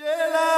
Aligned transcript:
Jela. 0.00 0.49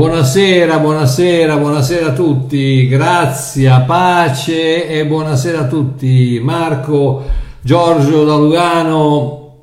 Buonasera, 0.00 0.78
buonasera, 0.78 1.58
buonasera 1.58 2.06
a 2.06 2.12
tutti, 2.14 2.88
grazie, 2.88 3.84
pace 3.86 4.88
e 4.88 5.04
buonasera 5.04 5.58
a 5.58 5.66
tutti. 5.66 6.40
Marco, 6.42 7.22
Giorgio 7.60 8.24
da 8.24 8.34
Lugano. 8.36 9.56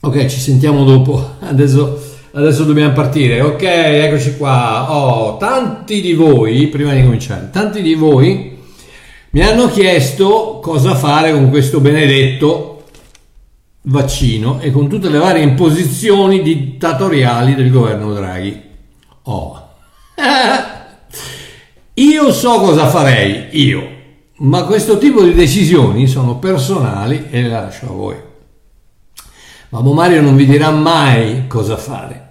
Ok, 0.00 0.26
ci 0.26 0.40
sentiamo 0.40 0.82
dopo. 0.82 1.36
Adesso, 1.38 2.02
adesso 2.32 2.64
dobbiamo 2.64 2.94
partire. 2.94 3.40
Ok, 3.42 3.62
eccoci 3.62 4.36
qua. 4.36 4.92
Oh, 4.92 5.36
tanti 5.36 6.00
di 6.00 6.14
voi, 6.14 6.66
prima 6.66 6.92
di 6.92 7.04
cominciare, 7.04 7.50
tanti 7.52 7.80
di 7.80 7.94
voi 7.94 8.58
mi 9.30 9.40
hanno 9.40 9.68
chiesto 9.68 10.58
cosa 10.60 10.96
fare 10.96 11.30
con 11.30 11.48
questo 11.48 11.78
benedetto 11.78 12.82
vaccino 13.82 14.58
e 14.58 14.72
con 14.72 14.88
tutte 14.88 15.08
le 15.08 15.18
varie 15.18 15.44
imposizioni 15.44 16.42
dittatoriali 16.42 17.54
del 17.54 17.70
governo 17.70 18.12
Draghi. 18.12 18.64
Oh, 19.28 19.65
io 21.94 22.32
so 22.32 22.58
cosa 22.60 22.88
farei, 22.88 23.48
io, 23.52 23.88
ma 24.38 24.64
questo 24.64 24.98
tipo 24.98 25.22
di 25.22 25.34
decisioni 25.34 26.06
sono 26.06 26.38
personali 26.38 27.26
e 27.30 27.42
le 27.42 27.48
lascio 27.48 27.86
a 27.86 27.92
voi. 27.92 28.16
Mamma 29.68 29.92
Mario 29.92 30.22
non 30.22 30.36
vi 30.36 30.46
dirà 30.46 30.70
mai 30.70 31.46
cosa 31.48 31.76
fare. 31.76 32.28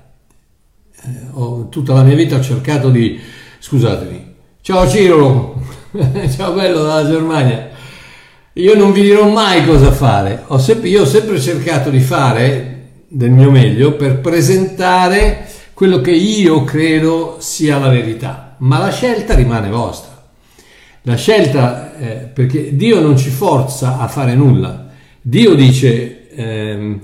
Eh, 1.03 1.09
ho, 1.33 1.69
tutta 1.69 1.93
la 1.93 2.03
mia 2.03 2.15
vita 2.15 2.37
ho 2.37 2.41
cercato 2.41 2.89
di... 2.89 3.19
Scusatemi. 3.59 4.33
Ciao 4.61 4.87
Ciro, 4.87 5.61
ciao 6.35 6.53
bello 6.53 6.83
dalla 6.83 7.07
Germania. 7.07 7.69
Io 8.53 8.75
non 8.75 8.91
vi 8.91 9.01
dirò 9.01 9.29
mai 9.29 9.65
cosa 9.65 9.91
fare. 9.91 10.43
Ho 10.47 10.57
sempre, 10.57 10.89
io 10.89 11.01
ho 11.01 11.05
sempre 11.05 11.39
cercato 11.39 11.89
di 11.89 11.99
fare 11.99 12.71
del 13.07 13.31
mio 13.31 13.51
meglio 13.51 13.93
per 13.93 14.19
presentare 14.19 15.44
quello 15.75 15.99
che 15.99 16.11
io 16.11 16.63
credo 16.63 17.35
sia 17.39 17.77
la 17.77 17.89
verità, 17.89 18.55
ma 18.59 18.79
la 18.79 18.91
scelta 18.91 19.35
rimane 19.35 19.69
vostra. 19.69 20.13
La 21.01 21.17
scelta, 21.17 21.97
eh, 21.97 22.13
perché 22.33 22.77
Dio 22.77 23.01
non 23.01 23.17
ci 23.17 23.29
forza 23.29 23.99
a 23.99 24.07
fare 24.07 24.35
nulla. 24.35 24.87
Dio 25.21 25.53
dice, 25.53 26.29
eh, 26.29 26.99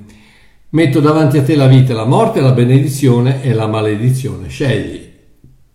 metto 0.70 1.00
davanti 1.02 1.38
a 1.38 1.44
te 1.44 1.56
la 1.56 1.68
vita, 1.68 1.94
la 1.94 2.06
morte, 2.06 2.40
la 2.40 2.54
benedizione 2.54 3.44
e 3.44 3.54
la 3.54 3.68
maledizione, 3.68 4.48
scegli. 4.48 5.10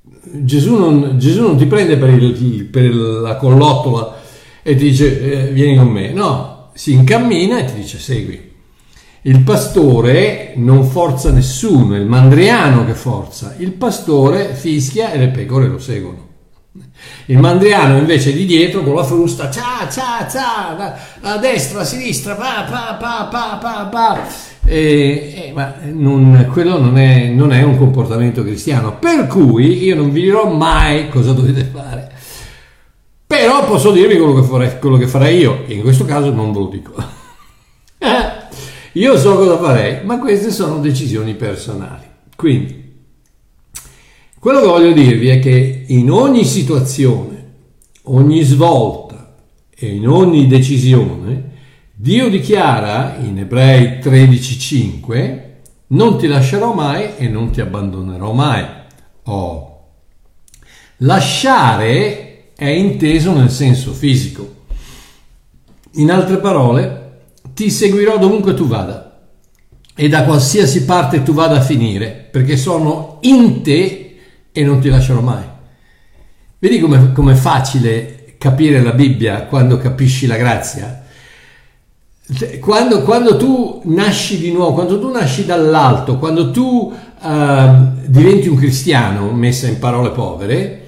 Gesù 0.08 0.76
non, 0.76 1.18
Gesù 1.18 1.42
non 1.42 1.58
ti 1.58 1.66
prende 1.66 1.98
per, 1.98 2.08
il, 2.08 2.64
per, 2.64 2.94
la 2.94 3.36
collottola 3.36 4.22
e 4.62 4.74
ti 4.74 4.84
dice 4.84 5.48
eh, 5.48 5.52
vieni 5.52 5.76
con 5.76 5.88
me, 5.88 6.12
no, 6.12 6.70
si 6.72 6.94
incammina 6.94 7.58
e 7.58 7.64
ti 7.66 7.74
dice 7.74 7.98
segui. 7.98 8.45
Il 9.26 9.40
pastore 9.40 10.52
non 10.54 10.84
forza 10.84 11.32
nessuno, 11.32 11.96
è 11.96 11.98
il 11.98 12.06
mandriano 12.06 12.84
che 12.84 12.94
forza. 12.94 13.56
Il 13.58 13.72
pastore 13.72 14.54
fischia 14.54 15.10
e 15.10 15.18
le 15.18 15.28
pecore 15.30 15.66
lo 15.66 15.80
seguono. 15.80 16.24
Il 17.24 17.38
mandriano 17.38 17.98
invece 17.98 18.32
di 18.32 18.44
dietro 18.44 18.84
con 18.84 18.94
la 18.94 19.02
frusta, 19.02 19.50
cia 19.50 19.88
cia 19.90 20.28
cia, 20.30 20.96
a 21.22 21.36
destra, 21.38 21.80
a 21.80 21.84
sinistra, 21.84 22.36
pa 22.36 22.66
pa 22.70 22.96
pa 23.00 23.28
pa 23.28 23.58
pa 23.60 23.86
pa. 23.86 24.28
E, 24.64 25.48
e, 25.48 25.52
ma 25.52 25.74
non, 25.90 26.48
quello 26.52 26.78
non 26.78 26.96
è, 26.96 27.26
non 27.26 27.52
è 27.52 27.62
un 27.62 27.76
comportamento 27.76 28.44
cristiano. 28.44 28.96
Per 28.96 29.26
cui 29.26 29.82
io 29.82 29.96
non 29.96 30.12
vi 30.12 30.22
dirò 30.22 30.48
mai 30.48 31.08
cosa 31.08 31.32
dovete 31.32 31.64
fare. 31.64 32.12
Però 33.26 33.66
posso 33.66 33.90
dirvi 33.90 34.18
quello 34.18 34.34
che 34.34 34.46
farei, 34.46 34.78
quello 34.78 34.98
che 34.98 35.08
farei 35.08 35.38
io, 35.38 35.64
e 35.66 35.74
in 35.74 35.80
questo 35.80 36.04
caso 36.04 36.30
non 36.30 36.52
ve 36.52 36.58
lo 36.60 36.68
dico. 36.68 36.94
Io 38.96 39.18
so 39.18 39.36
cosa 39.36 39.58
farei, 39.58 40.06
ma 40.06 40.18
queste 40.18 40.50
sono 40.50 40.78
decisioni 40.78 41.34
personali. 41.34 42.04
Quindi, 42.34 42.94
quello 44.38 44.60
che 44.60 44.66
voglio 44.66 44.92
dirvi 44.92 45.28
è 45.28 45.38
che 45.38 45.84
in 45.88 46.10
ogni 46.10 46.46
situazione, 46.46 47.44
ogni 48.04 48.42
svolta 48.42 49.34
e 49.68 49.94
in 49.94 50.08
ogni 50.08 50.46
decisione, 50.46 51.50
Dio 51.92 52.30
dichiara 52.30 53.16
in 53.20 53.38
Ebrei 53.38 53.98
13:5, 53.98 55.42
non 55.88 56.16
ti 56.16 56.26
lascerò 56.26 56.72
mai 56.72 57.16
e 57.18 57.28
non 57.28 57.50
ti 57.50 57.60
abbandonerò 57.60 58.32
mai. 58.32 58.64
Oh. 59.24 59.88
Lasciare 60.98 62.52
è 62.54 62.68
inteso 62.68 63.34
nel 63.34 63.50
senso 63.50 63.92
fisico. 63.92 64.54
In 65.96 66.10
altre 66.10 66.38
parole, 66.38 67.05
ti 67.56 67.70
seguirò 67.70 68.18
dovunque 68.18 68.52
tu 68.52 68.66
vada 68.66 69.18
e 69.94 70.10
da 70.10 70.24
qualsiasi 70.24 70.84
parte 70.84 71.22
tu 71.22 71.32
vada 71.32 71.56
a 71.56 71.62
finire, 71.62 72.28
perché 72.30 72.54
sono 72.58 73.16
in 73.22 73.62
te 73.62 74.18
e 74.52 74.62
non 74.62 74.78
ti 74.78 74.90
lascerò 74.90 75.22
mai. 75.22 75.42
Vedi 76.58 76.78
com'è, 76.78 77.32
è 77.32 77.34
facile 77.34 78.34
capire 78.36 78.82
la 78.82 78.92
Bibbia 78.92 79.44
quando 79.44 79.78
capisci 79.78 80.26
la 80.26 80.36
grazia? 80.36 81.02
Quando, 82.60 83.00
quando, 83.04 83.38
tu 83.38 83.80
nasci 83.84 84.38
di 84.38 84.52
nuovo, 84.52 84.74
quando 84.74 85.00
tu 85.00 85.10
nasci 85.10 85.46
dall'alto, 85.46 86.18
quando 86.18 86.50
tu 86.50 86.92
uh, 87.22 87.86
diventi 88.04 88.48
un 88.48 88.56
cristiano, 88.56 89.32
messa 89.32 89.66
in 89.66 89.78
parole 89.78 90.10
povere, 90.10 90.85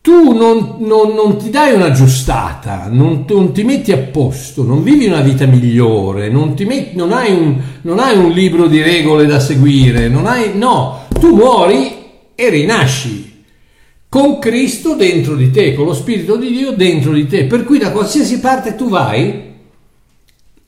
tu 0.00 0.32
non, 0.32 0.76
non, 0.78 1.12
non, 1.12 1.36
ti 1.36 1.50
dai 1.50 1.74
una 1.74 1.90
giustata, 1.90 2.88
non, 2.90 3.24
non, 3.28 3.52
ti 3.52 3.62
metti 3.64 3.92
a 3.92 3.98
posto, 3.98 4.62
non 4.62 4.82
vivi 4.82 5.06
una 5.06 5.20
vita 5.20 5.44
migliore, 5.44 6.30
non, 6.30 6.54
metti, 6.56 6.98
hai 6.98 7.32
un, 7.32 7.98
hai 7.98 8.16
un, 8.16 8.30
libro 8.30 8.68
di 8.68 8.80
regole 8.80 9.26
da 9.26 9.40
seguire, 9.40 10.10
hai, 10.24 10.56
no, 10.56 11.06
tu 11.18 11.34
muori 11.34 11.96
e 12.34 12.48
rinasci 12.48 13.44
con 14.08 14.38
Cristo 14.38 14.94
dentro 14.94 15.34
di 15.34 15.50
te, 15.50 15.74
con 15.74 15.84
lo 15.84 15.92
Spirito 15.92 16.36
di 16.36 16.52
Dio 16.52 16.70
dentro 16.72 17.12
di 17.12 17.26
te, 17.26 17.44
per 17.44 17.64
cui 17.64 17.78
da 17.78 17.90
qualsiasi 17.90 18.40
parte 18.40 18.76
tu 18.76 18.88
vai, 18.88 19.52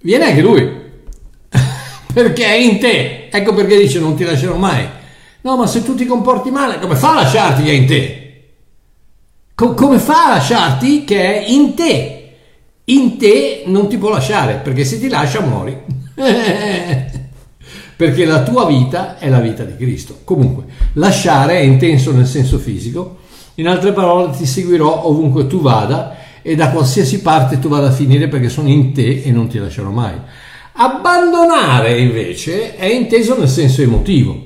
viene 0.03 0.25
anche 0.25 0.43
Lui, 0.43 0.69
perché 2.13 2.45
è 2.45 2.57
in 2.57 2.79
te, 2.79 3.29
ecco 3.31 3.55
perché 3.55 3.79
dice 3.79 4.01
non 4.01 4.17
ti 4.17 4.25
lascerò 4.25 4.57
mai. 4.57 4.99
No, 5.43 5.57
ma 5.57 5.67
se 5.67 5.83
tu 5.83 5.95
ti 5.95 6.05
comporti 6.05 6.51
male, 6.51 6.79
come 6.79 6.97
fa 6.97 7.13
a 7.13 7.23
lasciarti 7.23 7.63
che 7.63 7.71
è 7.71 7.75
in 7.75 7.87
te? 7.87 8.20
Co- 9.61 9.75
come 9.75 9.99
fa 9.99 10.25
a 10.25 10.29
lasciarti 10.37 11.05
che 11.05 11.21
è 11.21 11.51
in 11.51 11.75
te? 11.75 12.31
In 12.85 13.19
te 13.19 13.65
non 13.67 13.91
ti 13.91 13.99
può 13.99 14.09
lasciare, 14.09 14.55
perché 14.55 14.87
se 14.87 14.99
ti 14.99 15.07
lascia 15.07 15.43
muori. 15.43 15.79
perché 17.95 18.25
la 18.25 18.43
tua 18.43 18.65
vita 18.65 19.19
è 19.19 19.29
la 19.29 19.41
vita 19.41 19.65
di 19.65 19.77
Cristo. 19.77 20.21
Comunque, 20.25 20.65
lasciare 20.95 21.59
è 21.59 21.61
intenso 21.61 22.11
nel 22.11 22.25
senso 22.25 22.57
fisico, 22.57 23.19
in 23.57 23.69
altre 23.69 23.93
parole 23.93 24.35
ti 24.35 24.47
seguirò 24.47 25.05
ovunque 25.05 25.47
tu 25.47 25.61
vada 25.61 26.17
e 26.41 26.57
da 26.57 26.71
qualsiasi 26.71 27.21
parte 27.21 27.59
tu 27.59 27.69
vada 27.69 27.89
a 27.89 27.93
finire 27.93 28.29
perché 28.29 28.49
sono 28.49 28.69
in 28.69 28.95
te 28.95 29.21
e 29.23 29.31
non 29.31 29.49
ti 29.49 29.59
lascerò 29.59 29.91
mai. 29.91 30.15
Abbandonare 30.73 32.01
invece 32.01 32.77
è 32.77 32.87
inteso 32.87 33.39
nel 33.39 33.51
senso 33.51 33.83
emotivo. 33.83 34.43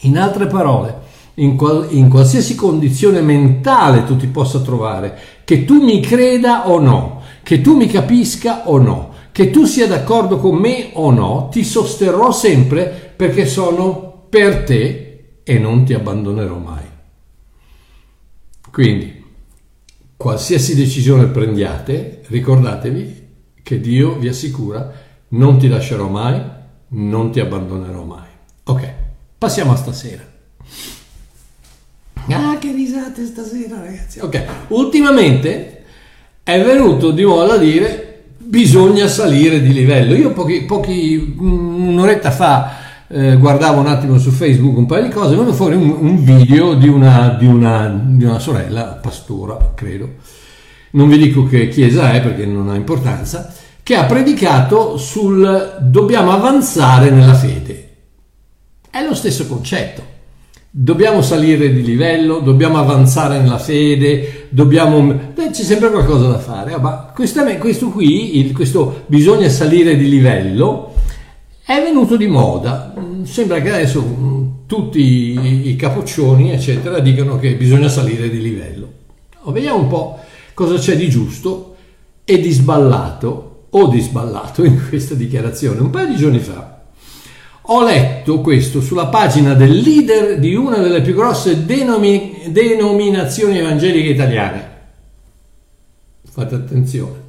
In 0.00 0.18
altre 0.18 0.46
parole, 0.46 1.03
in, 1.34 1.56
qual- 1.56 1.88
in 1.90 2.08
qualsiasi 2.08 2.54
condizione 2.54 3.20
mentale 3.20 4.04
tu 4.04 4.16
ti 4.16 4.26
possa 4.26 4.60
trovare, 4.60 5.18
che 5.44 5.64
tu 5.64 5.82
mi 5.82 6.00
creda 6.00 6.68
o 6.68 6.78
no, 6.78 7.22
che 7.42 7.60
tu 7.60 7.76
mi 7.76 7.86
capisca 7.86 8.68
o 8.68 8.78
no, 8.78 9.12
che 9.32 9.50
tu 9.50 9.64
sia 9.64 9.86
d'accordo 9.86 10.38
con 10.38 10.56
me 10.56 10.90
o 10.94 11.10
no, 11.10 11.48
ti 11.50 11.64
sosterrò 11.64 12.30
sempre 12.30 13.12
perché 13.16 13.46
sono 13.46 14.26
per 14.28 14.62
te 14.64 15.38
e 15.42 15.58
non 15.58 15.84
ti 15.84 15.92
abbandonerò 15.92 16.56
mai. 16.56 16.82
Quindi, 18.70 19.22
qualsiasi 20.16 20.74
decisione 20.74 21.26
prendiate, 21.26 22.22
ricordatevi 22.26 23.22
che 23.62 23.80
Dio 23.80 24.16
vi 24.18 24.28
assicura 24.28 24.92
non 25.28 25.58
ti 25.58 25.68
lascerò 25.68 26.08
mai, 26.08 26.40
non 26.88 27.30
ti 27.30 27.40
abbandonerò 27.40 28.04
mai. 28.04 28.28
Ok, 28.64 28.92
passiamo 29.38 29.72
a 29.72 29.76
stasera. 29.76 30.22
Ah, 32.28 32.56
che 32.58 32.72
risate 32.72 33.24
stasera, 33.26 33.80
ragazzi. 33.80 34.20
Ok, 34.20 34.42
ultimamente 34.68 35.82
è 36.42 36.62
venuto 36.62 37.10
di 37.10 37.24
moda 37.24 37.56
dire 37.56 38.24
bisogna 38.38 39.08
salire 39.08 39.60
di 39.60 39.72
livello. 39.72 40.14
Io 40.14 40.32
pochi, 40.32 40.62
pochi 40.62 41.34
un'oretta 41.38 42.30
fa 42.30 42.82
eh, 43.08 43.36
guardavo 43.36 43.80
un 43.80 43.86
attimo 43.86 44.18
su 44.18 44.30
Facebook 44.30 44.76
un 44.76 44.86
paio 44.86 45.04
di 45.04 45.10
cose, 45.10 45.34
è 45.34 45.36
venuto 45.36 45.54
fuori 45.54 45.76
un, 45.76 45.90
un 45.90 46.24
video 46.24 46.74
di 46.74 46.88
una, 46.88 47.36
di, 47.38 47.46
una, 47.46 47.88
di 47.88 48.24
una, 48.24 48.38
sorella, 48.38 48.98
pastora, 49.00 49.72
credo, 49.74 50.14
non 50.92 51.08
vi 51.08 51.18
dico 51.18 51.44
che 51.44 51.68
chiesa 51.68 52.12
è 52.12 52.20
perché 52.22 52.46
non 52.46 52.68
ha 52.70 52.74
importanza, 52.74 53.52
che 53.82 53.96
ha 53.96 54.04
predicato 54.04 54.96
sul 54.96 55.78
dobbiamo 55.80 56.32
avanzare 56.32 57.10
nella 57.10 57.34
fede. 57.34 57.88
È 58.90 59.04
lo 59.04 59.14
stesso 59.14 59.46
concetto. 59.46 60.12
Dobbiamo 60.76 61.22
salire 61.22 61.72
di 61.72 61.84
livello, 61.84 62.40
dobbiamo 62.40 62.78
avanzare 62.78 63.38
nella 63.38 63.58
fede, 63.58 64.48
dobbiamo... 64.48 65.04
Beh, 65.32 65.50
c'è 65.50 65.62
sempre 65.62 65.88
qualcosa 65.88 66.26
da 66.26 66.40
fare. 66.40 66.72
Ah, 66.72 66.78
ma 66.80 67.12
questo, 67.14 67.90
qui, 67.90 68.50
questo 68.52 69.04
bisogna 69.06 69.48
salire 69.48 69.96
di 69.96 70.08
livello, 70.08 70.94
è 71.64 71.80
venuto 71.80 72.16
di 72.16 72.26
moda. 72.26 72.92
Sembra 73.22 73.60
che 73.60 73.70
adesso 73.70 74.02
mm, 74.02 74.46
tutti 74.66 75.68
i 75.68 75.76
capoccioni, 75.76 76.50
eccetera, 76.50 76.98
dicano 76.98 77.38
che 77.38 77.54
bisogna 77.54 77.88
salire 77.88 78.28
di 78.28 78.42
livello. 78.42 78.88
Vediamo 79.44 79.78
un 79.78 79.86
po' 79.86 80.18
cosa 80.54 80.74
c'è 80.74 80.96
di 80.96 81.08
giusto 81.08 81.76
e 82.24 82.40
di 82.40 82.50
sballato 82.50 83.66
o 83.70 83.86
di 83.86 84.00
sballato 84.00 84.64
in 84.66 84.88
questa 84.88 85.14
dichiarazione. 85.14 85.78
Un 85.78 85.90
paio 85.90 86.08
di 86.08 86.16
giorni 86.16 86.40
fa 86.40 86.73
ho 87.66 87.82
letto 87.82 88.40
questo 88.40 88.82
sulla 88.82 89.06
pagina 89.06 89.54
del 89.54 89.78
leader 89.78 90.38
di 90.38 90.54
una 90.54 90.78
delle 90.78 91.00
più 91.00 91.14
grosse 91.14 91.64
denomi- 91.64 92.42
denominazioni 92.48 93.56
evangeliche 93.56 94.10
italiane. 94.10 94.72
Fate 96.30 96.54
attenzione. 96.56 97.22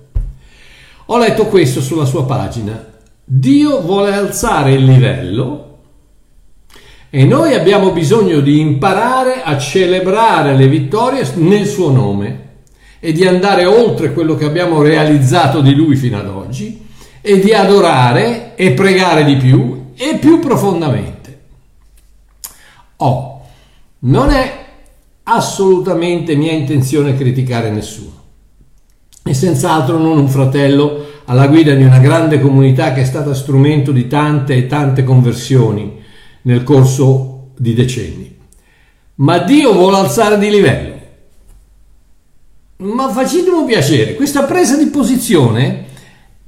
Ho 1.06 1.18
letto 1.18 1.46
questo 1.46 1.80
sulla 1.80 2.04
sua 2.04 2.26
pagina. 2.26 2.94
Dio 3.24 3.80
vuole 3.82 4.14
alzare 4.14 4.74
il 4.74 4.84
livello 4.84 5.78
e 7.10 7.24
noi 7.24 7.54
abbiamo 7.54 7.92
bisogno 7.92 8.42
di 8.42 8.60
imparare 8.60 9.42
a 9.42 9.58
celebrare 9.58 10.54
le 10.58 10.68
vittorie 10.68 11.26
nel 11.36 11.66
suo 11.66 11.92
nome 11.92 12.44
e 13.00 13.14
di 13.14 13.26
andare 13.26 13.64
oltre 13.66 14.12
quello 14.12 14.36
che 14.36 14.46
abbiamo 14.46 14.82
realizzato 14.82 15.62
di 15.62 15.74
lui 15.74 15.96
fino 15.96 16.20
ad 16.20 16.28
oggi 16.28 16.86
e 17.22 17.40
di 17.40 17.54
adorare 17.54 18.56
e 18.56 18.72
pregare 18.72 19.24
di 19.24 19.38
più 19.38 19.85
e 19.96 20.18
più 20.18 20.40
profondamente. 20.40 21.40
Oh, 22.98 23.42
non 24.00 24.30
è 24.30 24.66
assolutamente 25.24 26.36
mia 26.36 26.52
intenzione 26.52 27.16
criticare 27.16 27.72
nessuno 27.72 28.24
e 29.28 29.34
senz'altro 29.34 29.98
non 29.98 30.20
un 30.20 30.28
fratello 30.28 31.04
alla 31.26 31.48
guida 31.48 31.74
di 31.74 31.84
una 31.84 31.98
grande 31.98 32.40
comunità 32.40 32.94
che 32.94 33.02
è 33.02 33.06
stata 33.06 33.34
strumento 33.34 33.92
di 33.92 34.08
tante 34.08 34.56
e 34.56 34.68
tante 34.68 35.04
conversioni 35.04 36.00
nel 36.44 36.64
corso 36.64 37.50
di 37.58 37.74
decenni. 37.74 38.38
Ma 39.16 39.40
Dio 39.40 39.74
vuole 39.74 39.98
alzare 39.98 40.38
di 40.38 40.50
livello. 40.52 40.94
Ma 42.78 43.10
facetemi 43.10 43.66
piacere, 43.66 44.14
questa 44.14 44.44
presa 44.44 44.78
di 44.78 44.88
posizione 44.88 45.86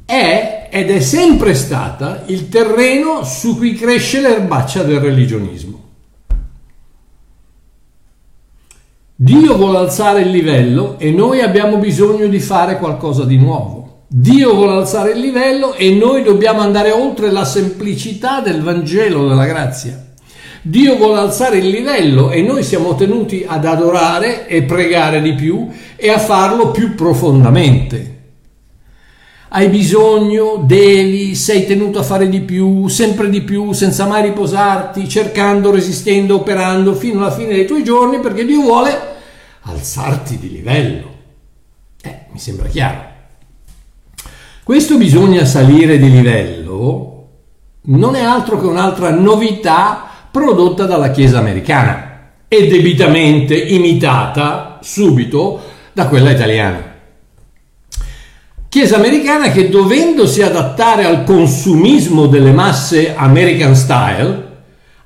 è 0.05 0.56
ed 0.69 0.89
è 0.89 0.99
sempre 0.99 1.53
stata 1.53 2.23
il 2.27 2.49
terreno 2.49 3.23
su 3.23 3.57
cui 3.57 3.73
cresce 3.73 4.21
l'erbaccia 4.21 4.83
del 4.83 4.99
religionismo. 4.99 5.85
Dio 9.19 9.57
vuole 9.57 9.79
alzare 9.79 10.21
il 10.21 10.29
livello 10.29 10.99
e 10.99 11.09
noi 11.09 11.41
abbiamo 11.41 11.77
bisogno 11.77 12.27
di 12.27 12.39
fare 12.39 12.77
qualcosa 12.77 13.23
di 13.23 13.37
nuovo. 13.37 14.03
Dio 14.07 14.53
vuole 14.53 14.73
alzare 14.73 15.13
il 15.13 15.19
livello 15.19 15.73
e 15.73 15.89
noi 15.91 16.21
dobbiamo 16.21 16.59
andare 16.59 16.91
oltre 16.91 17.31
la 17.31 17.43
semplicità 17.43 18.41
del 18.41 18.61
Vangelo 18.61 19.27
della 19.27 19.45
grazia. 19.45 20.05
Dio 20.61 20.97
vuole 20.97 21.19
alzare 21.19 21.57
il 21.57 21.67
livello 21.67 22.29
e 22.29 22.41
noi 22.41 22.61
siamo 22.61 22.93
tenuti 22.93 23.43
ad 23.47 23.65
adorare 23.65 24.47
e 24.47 24.63
pregare 24.63 25.21
di 25.21 25.33
più 25.33 25.67
e 25.95 26.09
a 26.09 26.19
farlo 26.19 26.71
più 26.71 26.93
profondamente. 26.93 28.16
Hai 29.49 29.69
bisogno, 29.69 30.61
devi, 30.65 31.33
sei 31.33 31.65
tenuto 31.65 31.99
a 31.99 32.03
fare 32.03 32.27
di 32.27 32.41
più, 32.41 32.87
sempre 32.87 33.29
di 33.29 33.41
più, 33.41 33.71
senza 33.71 34.05
mai 34.05 34.21
riposarti, 34.23 35.07
cercando, 35.07 35.71
resistendo, 35.71 36.35
operando 36.35 36.93
fino 36.93 37.19
alla 37.19 37.31
fine 37.31 37.53
dei 37.55 37.65
tuoi 37.65 37.83
giorni 37.83 38.19
perché 38.19 38.45
Dio 38.45 38.61
vuole 38.61 38.99
alzarti 39.61 40.37
di 40.37 40.51
livello. 40.51 41.15
Eh, 42.01 42.25
mi 42.31 42.39
sembra 42.39 42.67
chiaro. 42.67 43.15
Questo 44.63 44.97
bisogna 44.97 45.45
salire 45.45 45.97
di 45.97 46.11
livello 46.11 47.07
non 47.83 48.15
è 48.15 48.21
altro 48.21 48.59
che 48.59 48.65
un'altra 48.65 49.11
novità 49.11 50.09
prodotta 50.29 50.85
dalla 50.85 51.11
Chiesa 51.11 51.39
americana 51.39 52.31
e 52.49 52.67
debitamente 52.67 53.55
imitata 53.55 54.79
subito 54.81 55.61
da 55.93 56.07
quella 56.07 56.31
italiana. 56.31 56.86
Chiesa 58.69 58.97
americana 58.97 59.49
che 59.49 59.69
dovendosi 59.69 60.41
adattare 60.41 61.05
al 61.05 61.23
consumismo 61.23 62.27
delle 62.27 62.51
masse 62.51 63.15
American 63.15 63.75
style, 63.75 64.45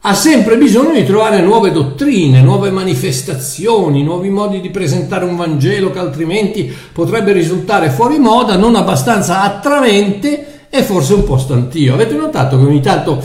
ha 0.01 0.15
sempre 0.15 0.57
bisogno 0.57 0.93
di 0.93 1.05
trovare 1.05 1.41
nuove 1.41 1.71
dottrine, 1.71 2.41
nuove 2.41 2.71
manifestazioni, 2.71 4.01
nuovi 4.01 4.29
modi 4.29 4.61
di 4.61 4.71
presentare 4.71 5.25
un 5.25 5.35
Vangelo 5.35 5.91
che 5.91 5.99
altrimenti 5.99 6.73
potrebbe 6.91 7.33
risultare 7.33 7.91
fuori 7.91 8.17
moda, 8.17 8.57
non 8.57 8.75
abbastanza 8.75 9.43
attraente 9.43 10.67
e 10.67 10.81
forse 10.81 11.13
un 11.13 11.23
po' 11.23 11.37
stantio. 11.37 11.93
Avete 11.93 12.15
notato 12.15 12.57
che 12.57 12.65
ogni 12.65 12.81
tanto 12.81 13.23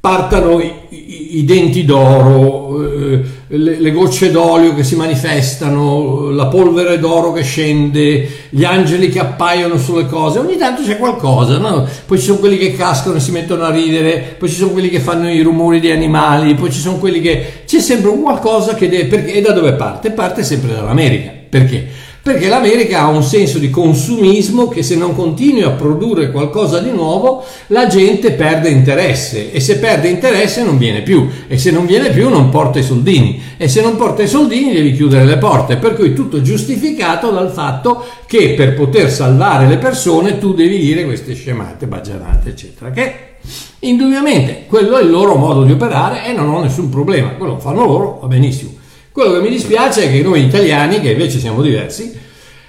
partano 0.00 0.58
i, 0.58 0.72
i, 0.88 1.38
i 1.38 1.44
denti 1.44 1.84
d'oro, 1.84 2.82
eh, 2.82 3.24
le, 3.48 3.80
le, 3.80 3.90
gocce 3.92 4.30
d'olio 4.30 4.74
che 4.74 4.84
si 4.84 4.94
manifestano, 4.94 6.30
la 6.30 6.46
polvere 6.46 6.98
d'oro 6.98 7.32
che 7.32 7.42
scende, 7.42 8.28
gli 8.50 8.64
angeli 8.64 9.08
che 9.08 9.20
appaiono 9.20 9.78
sulle 9.78 10.06
cose, 10.06 10.38
ogni 10.38 10.56
tanto 10.56 10.82
c'è 10.82 10.98
qualcosa, 10.98 11.58
no? 11.58 11.86
poi 12.06 12.18
ci 12.18 12.26
sono 12.26 12.38
quelli 12.38 12.58
che 12.58 12.74
cascano 12.74 13.16
e 13.16 13.20
si 13.20 13.30
mettono 13.30 13.64
a 13.64 13.70
ridere, 13.70 14.36
poi 14.38 14.48
ci 14.48 14.56
sono 14.56 14.70
quelli 14.70 14.90
che 14.90 15.00
fanno 15.00 15.30
i 15.30 15.40
rumori 15.40 15.80
di 15.80 15.90
animali, 15.90 16.54
poi 16.54 16.70
ci 16.70 16.80
sono 16.80 16.98
quelli 16.98 17.20
che... 17.20 17.62
c'è 17.66 17.80
sempre 17.80 18.10
qualcosa 18.18 18.74
che 18.74 18.88
deve... 18.88 19.06
Perché, 19.06 19.32
e 19.34 19.40
da 19.40 19.52
dove 19.52 19.72
parte? 19.72 20.10
Parte 20.10 20.42
sempre 20.42 20.74
dall'America. 20.74 21.32
Perché? 21.48 21.86
Perché 22.28 22.48
l'America 22.48 23.00
ha 23.00 23.08
un 23.08 23.22
senso 23.22 23.58
di 23.58 23.70
consumismo 23.70 24.68
che 24.68 24.82
se 24.82 24.96
non 24.96 25.14
continui 25.14 25.62
a 25.62 25.70
produrre 25.70 26.30
qualcosa 26.30 26.78
di 26.78 26.90
nuovo 26.90 27.42
la 27.68 27.86
gente 27.86 28.32
perde 28.32 28.68
interesse. 28.68 29.50
E 29.50 29.60
se 29.60 29.78
perde 29.78 30.08
interesse 30.08 30.62
non 30.62 30.76
viene 30.76 31.00
più. 31.00 31.26
E 31.48 31.56
se 31.56 31.70
non 31.70 31.86
viene 31.86 32.10
più 32.10 32.28
non 32.28 32.50
porta 32.50 32.80
i 32.80 32.82
soldini. 32.82 33.40
E 33.56 33.66
se 33.66 33.80
non 33.80 33.96
porta 33.96 34.22
i 34.22 34.28
soldini 34.28 34.74
devi 34.74 34.92
chiudere 34.92 35.24
le 35.24 35.38
porte. 35.38 35.78
Per 35.78 35.94
cui 35.94 36.12
tutto 36.12 36.42
giustificato 36.42 37.30
dal 37.30 37.50
fatto 37.50 38.04
che 38.26 38.52
per 38.54 38.74
poter 38.74 39.10
salvare 39.10 39.66
le 39.66 39.78
persone 39.78 40.38
tu 40.38 40.52
devi 40.52 40.78
dire 40.78 41.06
queste 41.06 41.32
scemate, 41.32 41.86
baggianate 41.86 42.50
eccetera 42.50 42.90
che 42.90 43.14
indubbiamente 43.78 44.64
quello 44.68 44.98
è 44.98 45.02
il 45.02 45.08
loro 45.08 45.36
modo 45.36 45.62
di 45.62 45.72
operare 45.72 46.26
e 46.26 46.32
non 46.34 46.50
ho 46.50 46.60
nessun 46.60 46.90
problema. 46.90 47.30
Quello 47.30 47.54
lo 47.54 47.58
fanno 47.58 47.86
loro 47.86 48.18
va 48.20 48.26
benissimo 48.26 48.77
quello 49.18 49.32
che 49.32 49.40
mi 49.40 49.50
dispiace 49.50 50.04
è 50.04 50.12
che 50.12 50.22
noi 50.22 50.44
italiani, 50.44 51.00
che 51.00 51.10
invece 51.10 51.40
siamo 51.40 51.60
diversi, 51.60 52.16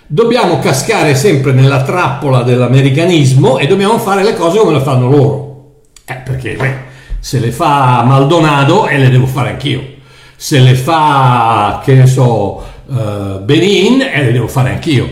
dobbiamo 0.07 0.57
cascare 0.57 1.13
sempre 1.13 1.51
nella 1.51 1.83
trappola 1.83 2.41
dell'americanismo 2.41 3.59
e 3.59 3.67
dobbiamo 3.67 3.99
fare 3.99 4.23
le 4.23 4.33
cose 4.33 4.57
come 4.57 4.71
le 4.71 4.79
fanno 4.79 5.11
loro. 5.11 5.81
Eh, 6.05 6.15
perché 6.15 6.55
beh, 6.55 6.73
se 7.19 7.37
le 7.37 7.51
fa 7.51 8.01
Maldonado 8.03 8.87
e 8.87 8.97
le 8.97 9.11
devo 9.11 9.27
fare 9.27 9.51
anch'io. 9.51 9.97
Se 10.35 10.57
le 10.57 10.73
fa, 10.73 11.83
che 11.85 11.93
ne 11.93 12.07
so, 12.07 12.63
uh, 12.87 13.43
Benin 13.43 14.01
e 14.01 14.23
le 14.23 14.31
devo 14.31 14.47
fare 14.47 14.71
anch'io. 14.71 15.07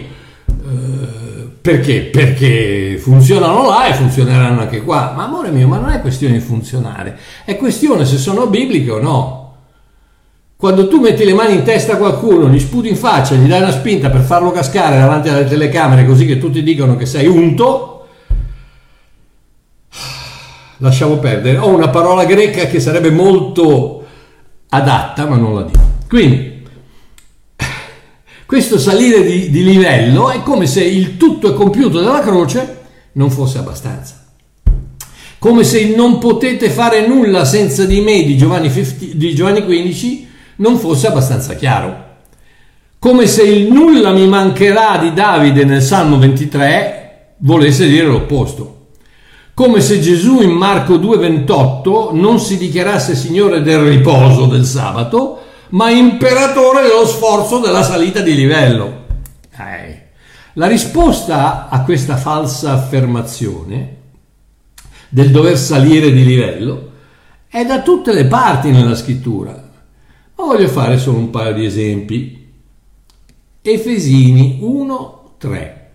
Uh, 0.45 1.51
perché? 1.61 2.01
Perché 2.01 2.97
funzionano 2.99 3.67
là 3.67 3.85
e 3.85 3.93
funzioneranno 3.93 4.61
anche 4.61 4.81
qua. 4.81 5.13
Ma 5.15 5.25
amore 5.25 5.51
mio, 5.51 5.67
ma 5.67 5.77
non 5.77 5.91
è 5.91 6.01
questione 6.01 6.33
di 6.33 6.39
funzionare, 6.39 7.15
è 7.45 7.55
questione 7.57 8.05
se 8.05 8.17
sono 8.17 8.47
bibliche 8.47 8.89
o 8.89 8.99
no. 8.99 9.46
Quando 10.57 10.87
tu 10.87 10.99
metti 10.99 11.23
le 11.23 11.35
mani 11.35 11.53
in 11.53 11.61
testa 11.61 11.93
a 11.93 11.97
qualcuno, 11.97 12.49
gli 12.49 12.59
sputi 12.59 12.89
in 12.89 12.95
faccia, 12.95 13.35
gli 13.35 13.47
dai 13.47 13.61
una 13.61 13.71
spinta 13.71 14.09
per 14.09 14.21
farlo 14.21 14.49
cascare 14.49 14.97
davanti 14.97 15.29
alle 15.29 15.45
telecamere 15.45 16.03
così 16.03 16.25
che 16.25 16.39
tutti 16.39 16.63
dicono 16.63 16.95
che 16.95 17.05
sei 17.05 17.27
unto, 17.27 18.07
lasciamo 20.77 21.17
perdere. 21.17 21.59
Ho 21.59 21.67
una 21.67 21.89
parola 21.89 22.25
greca 22.25 22.65
che 22.65 22.79
sarebbe 22.79 23.11
molto 23.11 24.03
adatta, 24.69 25.27
ma 25.27 25.35
non 25.35 25.53
la 25.53 25.61
dico. 25.61 25.79
Quindi, 26.09 26.63
questo 28.47 28.79
salire 28.79 29.21
di, 29.21 29.51
di 29.51 29.63
livello 29.63 30.31
è 30.31 30.41
come 30.41 30.65
se 30.65 30.83
il 30.83 31.17
tutto 31.17 31.51
è 31.51 31.53
compiuto 31.53 32.01
dalla 32.01 32.21
croce 32.21 32.77
non 33.11 33.29
fosse 33.29 33.59
abbastanza 33.59 34.23
come 35.39 35.63
se 35.63 35.93
non 35.95 36.17
potete 36.17 36.71
fare 36.71 37.05
nulla 37.05 37.45
senza 37.45 37.85
di 37.85 38.01
me 38.01 38.23
di 38.23 38.35
Giovanni, 38.35 38.71
50, 38.71 39.15
di 39.15 39.35
Giovanni 39.35 39.63
15 39.63 40.26
non 40.57 40.77
fosse 40.77 41.07
abbastanza 41.07 41.55
chiaro. 41.55 42.05
Come 42.99 43.27
se 43.27 43.43
il 43.43 43.71
nulla 43.71 44.11
mi 44.11 44.27
mancherà 44.27 44.97
di 44.97 45.13
Davide 45.13 45.63
nel 45.65 45.81
Salmo 45.81 46.17
23 46.17 47.35
volesse 47.39 47.87
dire 47.87 48.05
l'opposto. 48.05 48.75
Come 49.53 49.81
se 49.81 49.99
Gesù 49.99 50.41
in 50.41 50.51
Marco 50.51 50.97
2,28 50.97 52.15
non 52.15 52.39
si 52.39 52.57
dichiarasse 52.57 53.15
Signore 53.15 53.61
del 53.61 53.79
riposo 53.79 54.45
del 54.45 54.65
sabato, 54.65 55.41
ma 55.69 55.89
imperatore 55.89 56.83
dello 56.83 57.05
sforzo 57.05 57.59
della 57.59 57.83
salita 57.83 58.21
di 58.21 58.35
livello. 58.35 59.05
Eh. 59.57 60.05
La 60.53 60.67
risposta 60.67 61.69
a 61.69 61.83
questa 61.83 62.17
falsa 62.17 62.73
affermazione 62.73 63.95
del 65.09 65.31
dover 65.31 65.57
salire 65.57 66.11
di 66.11 66.25
livello 66.25 66.91
è 67.47 67.63
da 67.63 67.81
tutte 67.81 68.13
le 68.13 68.25
parti 68.25 68.71
nella 68.71 68.95
scrittura. 68.95 69.66
Voglio 70.47 70.69
fare 70.69 70.97
solo 70.97 71.17
un 71.17 71.29
paio 71.29 71.53
di 71.53 71.65
esempi. 71.65 72.47
Efesini 73.61 74.59
1, 74.61 75.31
3. 75.37 75.89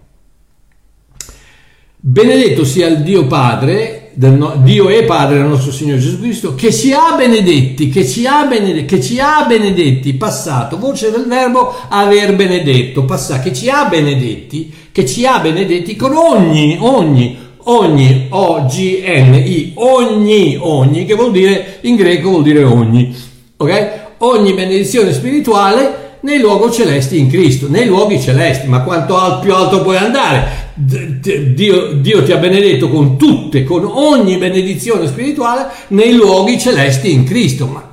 Benedetto 1.97 2.63
sia 2.63 2.87
il 2.87 3.03
Dio 3.03 3.27
Padre, 3.27 4.11
no, 4.17 4.61
Dio 4.63 4.91
e 4.91 5.05
Padre 5.05 5.39
del 5.39 5.47
nostro 5.47 5.73
Signore 5.73 6.01
Gesù 6.01 6.21
Cristo, 6.21 6.55
che 6.55 6.71
ci 6.71 6.93
ha 6.93 7.15
benedetti, 7.17 7.89
che 7.89 8.07
ci 8.07 8.27
ha 8.27 8.45
benedetti, 8.45 8.85
che 8.85 9.01
ci 9.01 9.19
ha 9.19 9.47
benedetti, 9.49 10.13
passato, 10.13 10.77
voce 10.77 11.11
del 11.11 11.25
verbo 11.27 11.75
aver 11.89 12.37
benedetto, 12.37 13.07
passato, 13.07 13.45
che 13.45 13.55
ci 13.55 13.71
ha 13.71 13.87
benedetti, 13.87 14.71
che 14.93 15.07
ci 15.07 15.25
ha 15.25 15.39
benedetti 15.39 15.97
con 15.97 16.13
ogni, 16.13 16.77
ogni, 16.79 17.39
ogni, 17.57 18.27
O-G-N-I, 18.29 19.73
ogni, 19.77 20.59
ogni, 20.61 21.07
che 21.07 21.15
vuol 21.15 21.33
dire, 21.33 21.79
in 21.81 21.97
greco 21.97 22.29
vuol 22.29 22.43
dire 22.43 22.65
ogni, 22.65 23.17
ok? 23.57 24.02
Ogni 24.25 24.55
benedizione 24.55 25.13
spirituale 25.13 26.19
nei 26.21 26.39
luoghi 26.39 26.73
celesti 26.73 27.19
in 27.19 27.29
Cristo, 27.29 27.69
nei 27.69 27.87
luoghi 27.87 28.21
celesti, 28.21 28.69
ma 28.69 28.83
quanto 28.83 29.19
al, 29.19 29.41
più 29.41 29.53
alto 29.53 29.83
puoi 29.83 29.97
andare? 29.97 30.71
Dio, 30.75 31.95
Dio, 31.95 32.23
ti 32.23 32.31
ha 32.31 32.37
benedetto 32.37 32.89
con 32.89 33.19
tutte, 33.19 33.65
con 33.65 33.85
ogni 33.85 34.37
benedizione 34.37 35.09
spirituale 35.09 35.67
nei 35.89 36.15
luoghi 36.15 36.57
celesti 36.57 37.13
in 37.13 37.25
Cristo. 37.25 37.67
Ma 37.67 37.91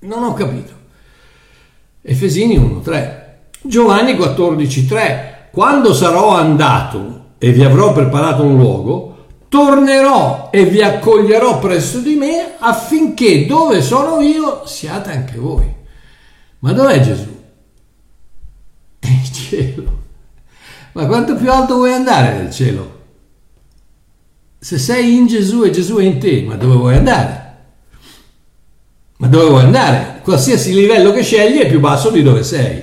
non 0.00 0.24
ho 0.24 0.34
capito. 0.34 0.72
Efesini 2.02 2.58
1:3, 2.58 3.20
Giovanni 3.62 4.12
14:3. 4.12 5.48
Quando 5.50 5.94
sarò 5.94 6.36
andato 6.36 7.24
e 7.38 7.50
vi 7.50 7.64
avrò 7.64 7.94
preparato 7.94 8.42
un 8.42 8.56
luogo, 8.56 9.15
tornerò 9.56 10.50
e 10.52 10.66
vi 10.66 10.82
accoglierò 10.82 11.58
presso 11.58 12.00
di 12.00 12.14
me 12.14 12.56
affinché 12.58 13.46
dove 13.46 13.80
sono 13.80 14.20
io 14.20 14.66
siate 14.66 15.10
anche 15.10 15.38
voi. 15.38 15.74
Ma 16.58 16.72
dov'è 16.72 17.00
Gesù? 17.00 17.34
È 18.98 19.06
in 19.06 19.32
cielo. 19.32 20.02
Ma 20.92 21.06
quanto 21.06 21.36
più 21.36 21.50
alto 21.50 21.76
vuoi 21.76 21.94
andare 21.94 22.36
nel 22.36 22.52
cielo? 22.52 23.04
Se 24.58 24.76
sei 24.76 25.16
in 25.16 25.26
Gesù 25.26 25.62
e 25.62 25.70
Gesù 25.70 25.96
è 25.96 26.02
in 26.02 26.18
te, 26.18 26.42
ma 26.42 26.56
dove 26.56 26.76
vuoi 26.76 26.96
andare? 26.96 27.56
Ma 29.16 29.26
dove 29.26 29.48
vuoi 29.48 29.62
andare? 29.62 30.20
Qualsiasi 30.22 30.74
livello 30.74 31.12
che 31.12 31.22
scegli 31.22 31.60
è 31.60 31.66
più 31.66 31.80
basso 31.80 32.10
di 32.10 32.22
dove 32.22 32.42
sei. 32.42 32.82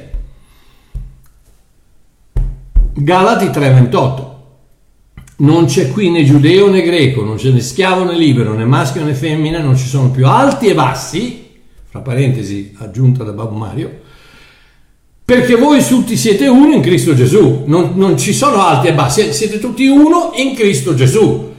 Galati 2.93 3.45
3:28. 3.51 4.32
Non 5.35 5.65
c'è 5.65 5.91
qui 5.91 6.11
né 6.11 6.23
giudeo 6.23 6.69
né 6.69 6.81
greco, 6.81 7.23
non 7.23 7.37
c'è 7.37 7.49
né 7.49 7.59
schiavo 7.59 8.03
né 8.03 8.15
libero, 8.15 8.53
né 8.53 8.65
maschio 8.65 9.03
né 9.03 9.13
femmina, 9.13 9.59
non 9.59 9.75
ci 9.75 9.87
sono 9.87 10.11
più 10.11 10.27
alti 10.27 10.67
e 10.67 10.73
bassi, 10.75 11.49
fra 11.89 12.01
parentesi 12.01 12.73
aggiunta 12.77 13.23
da 13.23 13.31
Babbo 13.31 13.55
Mario, 13.55 14.01
perché 15.25 15.55
voi 15.55 15.85
tutti 15.85 16.17
siete 16.17 16.47
uno 16.47 16.73
in 16.73 16.81
Cristo 16.81 17.15
Gesù, 17.15 17.63
non, 17.65 17.93
non 17.95 18.17
ci 18.17 18.33
sono 18.33 18.61
alti 18.61 18.87
e 18.87 18.93
bassi, 18.93 19.33
siete 19.33 19.59
tutti 19.59 19.87
uno 19.87 20.31
in 20.35 20.53
Cristo 20.53 20.93
Gesù. 20.93 21.51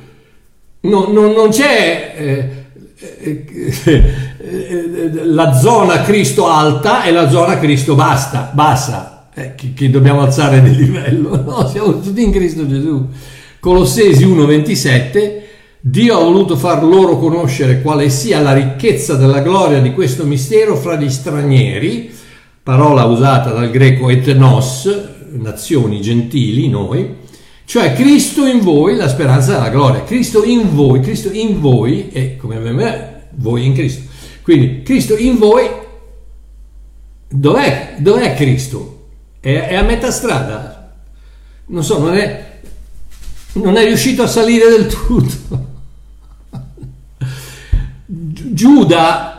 Non, 0.80 1.12
non, 1.12 1.32
non 1.32 1.48
c'è 1.48 2.14
eh, 2.16 2.64
eh, 3.20 5.12
la 5.24 5.54
zona 5.54 6.02
Cristo 6.02 6.46
alta 6.46 7.04
e 7.04 7.10
la 7.10 7.28
zona 7.30 7.58
Cristo 7.58 7.94
basta, 7.94 8.50
bassa, 8.52 9.28
eh, 9.34 9.54
che, 9.54 9.72
che, 9.74 9.90
dobbiamo 9.90 10.20
alzare 10.20 10.62
di 10.62 10.74
livello, 10.74 11.40
no, 11.42 11.68
siamo 11.68 12.00
tutti 12.00 12.22
in 12.22 12.32
Cristo 12.32 12.66
Gesù. 12.68 13.08
Colossesi 13.64 14.26
1,27 14.26 15.40
Dio 15.80 16.18
ha 16.18 16.22
voluto 16.22 16.54
far 16.54 16.84
loro 16.84 17.16
conoscere 17.16 17.80
quale 17.80 18.10
sia 18.10 18.40
la 18.40 18.52
ricchezza 18.52 19.14
della 19.14 19.40
gloria 19.40 19.80
di 19.80 19.94
questo 19.94 20.26
mistero 20.26 20.76
fra 20.76 20.96
gli 20.96 21.08
stranieri, 21.08 22.12
parola 22.62 23.04
usata 23.04 23.52
dal 23.52 23.70
greco 23.70 24.10
etnos, 24.10 24.86
nazioni 25.30 26.02
gentili, 26.02 26.68
noi, 26.68 27.08
cioè 27.64 27.94
Cristo 27.94 28.44
in 28.44 28.60
voi, 28.60 28.96
la 28.96 29.08
speranza 29.08 29.54
della 29.54 29.70
gloria, 29.70 30.04
Cristo 30.04 30.44
in 30.44 30.74
voi, 30.74 31.00
Cristo 31.00 31.32
in 31.32 31.58
voi 31.58 32.10
e 32.12 32.36
come 32.36 32.58
me, 32.58 33.28
voi 33.36 33.64
in 33.64 33.72
Cristo. 33.72 34.02
Quindi 34.42 34.82
Cristo 34.82 35.16
in 35.16 35.38
voi, 35.38 35.70
dov'è, 37.30 37.94
dov'è 37.96 38.34
Cristo? 38.34 39.06
È, 39.40 39.68
è, 39.68 39.74
a 39.74 39.82
metà 39.82 40.10
strada? 40.10 40.96
Non 41.68 41.82
so, 41.82 41.98
non 41.98 42.14
è, 42.14 42.52
non 43.54 43.76
è 43.76 43.84
riuscito 43.84 44.22
a 44.22 44.26
salire 44.26 44.68
del 44.68 44.86
tutto. 44.86 45.72
Giuda, 48.06 49.34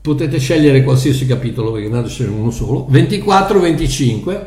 potete 0.00 0.38
scegliere 0.38 0.82
qualsiasi 0.82 1.26
capitolo 1.26 1.72
perché 1.72 1.88
a 1.94 2.08
scegliere 2.08 2.34
uno 2.34 2.50
solo, 2.50 2.86
24-25, 2.90 4.44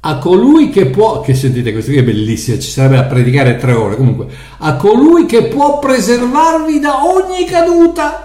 a 0.00 0.18
colui 0.18 0.70
che 0.70 0.86
può, 0.86 1.20
che 1.20 1.34
sentite 1.34 1.72
questo 1.72 1.90
qui 1.90 2.00
è 2.00 2.04
bellissimo, 2.04 2.58
ci 2.58 2.70
sarebbe 2.70 2.96
da 2.96 3.04
predicare 3.04 3.56
tre 3.56 3.72
ore, 3.72 3.96
comunque, 3.96 4.26
a 4.58 4.76
colui 4.76 5.26
che 5.26 5.44
può 5.44 5.78
preservarvi 5.78 6.78
da 6.78 7.04
ogni 7.04 7.44
caduta. 7.44 8.22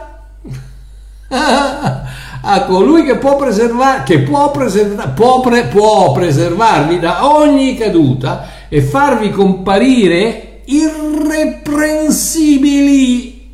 a 2.43 2.65
colui 2.65 3.03
che 3.03 3.17
può, 3.17 3.35
preservar, 3.35 4.03
che 4.03 4.19
può, 4.19 4.51
preservar, 4.51 5.13
può, 5.13 5.39
pre, 5.39 5.65
può 5.65 6.11
preservarvi 6.11 6.99
da 6.99 7.31
ogni 7.31 7.77
caduta 7.77 8.59
e 8.73 8.81
farvi 8.81 9.31
comparire 9.31 10.61
irreprensibili. 10.63 13.51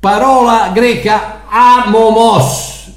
Parola 0.00 0.72
greca 0.74 1.42
amomos, 1.48 2.88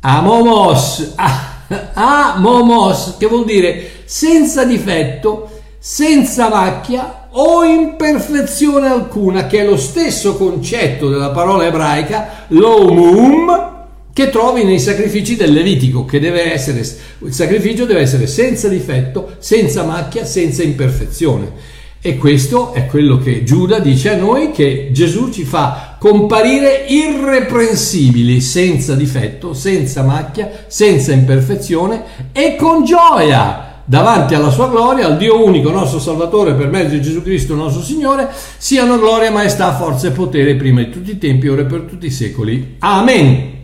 amomos, 0.00 1.14
amomos, 1.94 3.14
che 3.16 3.28
vuol 3.28 3.44
dire 3.44 4.02
senza 4.06 4.64
difetto, 4.64 5.50
senza 5.78 6.48
macchia 6.48 7.28
o 7.30 7.62
imperfezione 7.62 8.88
alcuna, 8.88 9.46
che 9.46 9.60
è 9.60 9.64
lo 9.64 9.76
stesso 9.76 10.36
concetto 10.36 11.08
della 11.08 11.30
parola 11.30 11.64
ebraica 11.64 12.46
lomum 12.48 13.75
che 14.16 14.30
trovi 14.30 14.64
nei 14.64 14.80
sacrifici 14.80 15.36
del 15.36 15.52
Levitico, 15.52 16.06
che 16.06 16.18
deve 16.18 16.50
essere, 16.50 16.78
il 16.78 17.34
sacrificio 17.34 17.84
deve 17.84 18.00
essere 18.00 18.26
senza 18.26 18.66
difetto, 18.66 19.32
senza 19.40 19.84
macchia, 19.84 20.24
senza 20.24 20.62
imperfezione. 20.62 21.52
E 22.00 22.16
questo 22.16 22.72
è 22.72 22.86
quello 22.86 23.18
che 23.18 23.44
Giuda 23.44 23.78
dice 23.78 24.14
a 24.14 24.16
noi, 24.16 24.52
che 24.52 24.88
Gesù 24.90 25.28
ci 25.28 25.44
fa 25.44 25.98
comparire 26.00 26.86
irreprensibili, 26.88 28.40
senza 28.40 28.94
difetto, 28.94 29.52
senza 29.52 30.02
macchia, 30.02 30.64
senza 30.66 31.12
imperfezione 31.12 32.02
e 32.32 32.56
con 32.56 32.86
gioia 32.86 33.82
davanti 33.84 34.34
alla 34.34 34.50
sua 34.50 34.70
gloria, 34.70 35.08
al 35.08 35.18
Dio 35.18 35.44
unico, 35.44 35.70
nostro 35.70 35.98
Salvatore, 35.98 36.54
per 36.54 36.70
mezzo 36.70 36.94
di 36.94 37.02
Gesù 37.02 37.20
Cristo, 37.20 37.54
nostro 37.54 37.82
Signore, 37.82 38.30
siano 38.56 38.98
gloria, 38.98 39.30
maestà, 39.30 39.74
forza 39.74 40.08
e 40.08 40.12
potere 40.12 40.54
prima 40.54 40.82
di 40.82 40.88
tutti 40.88 41.10
i 41.10 41.18
tempi, 41.18 41.48
ora 41.48 41.60
e 41.60 41.66
per 41.66 41.82
tutti 41.82 42.06
i 42.06 42.10
secoli. 42.10 42.76
Amen. 42.78 43.55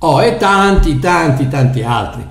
Oh, 0.00 0.22
e 0.22 0.36
tanti, 0.36 0.98
tanti, 0.98 1.48
tanti 1.48 1.82
altri. 1.82 2.24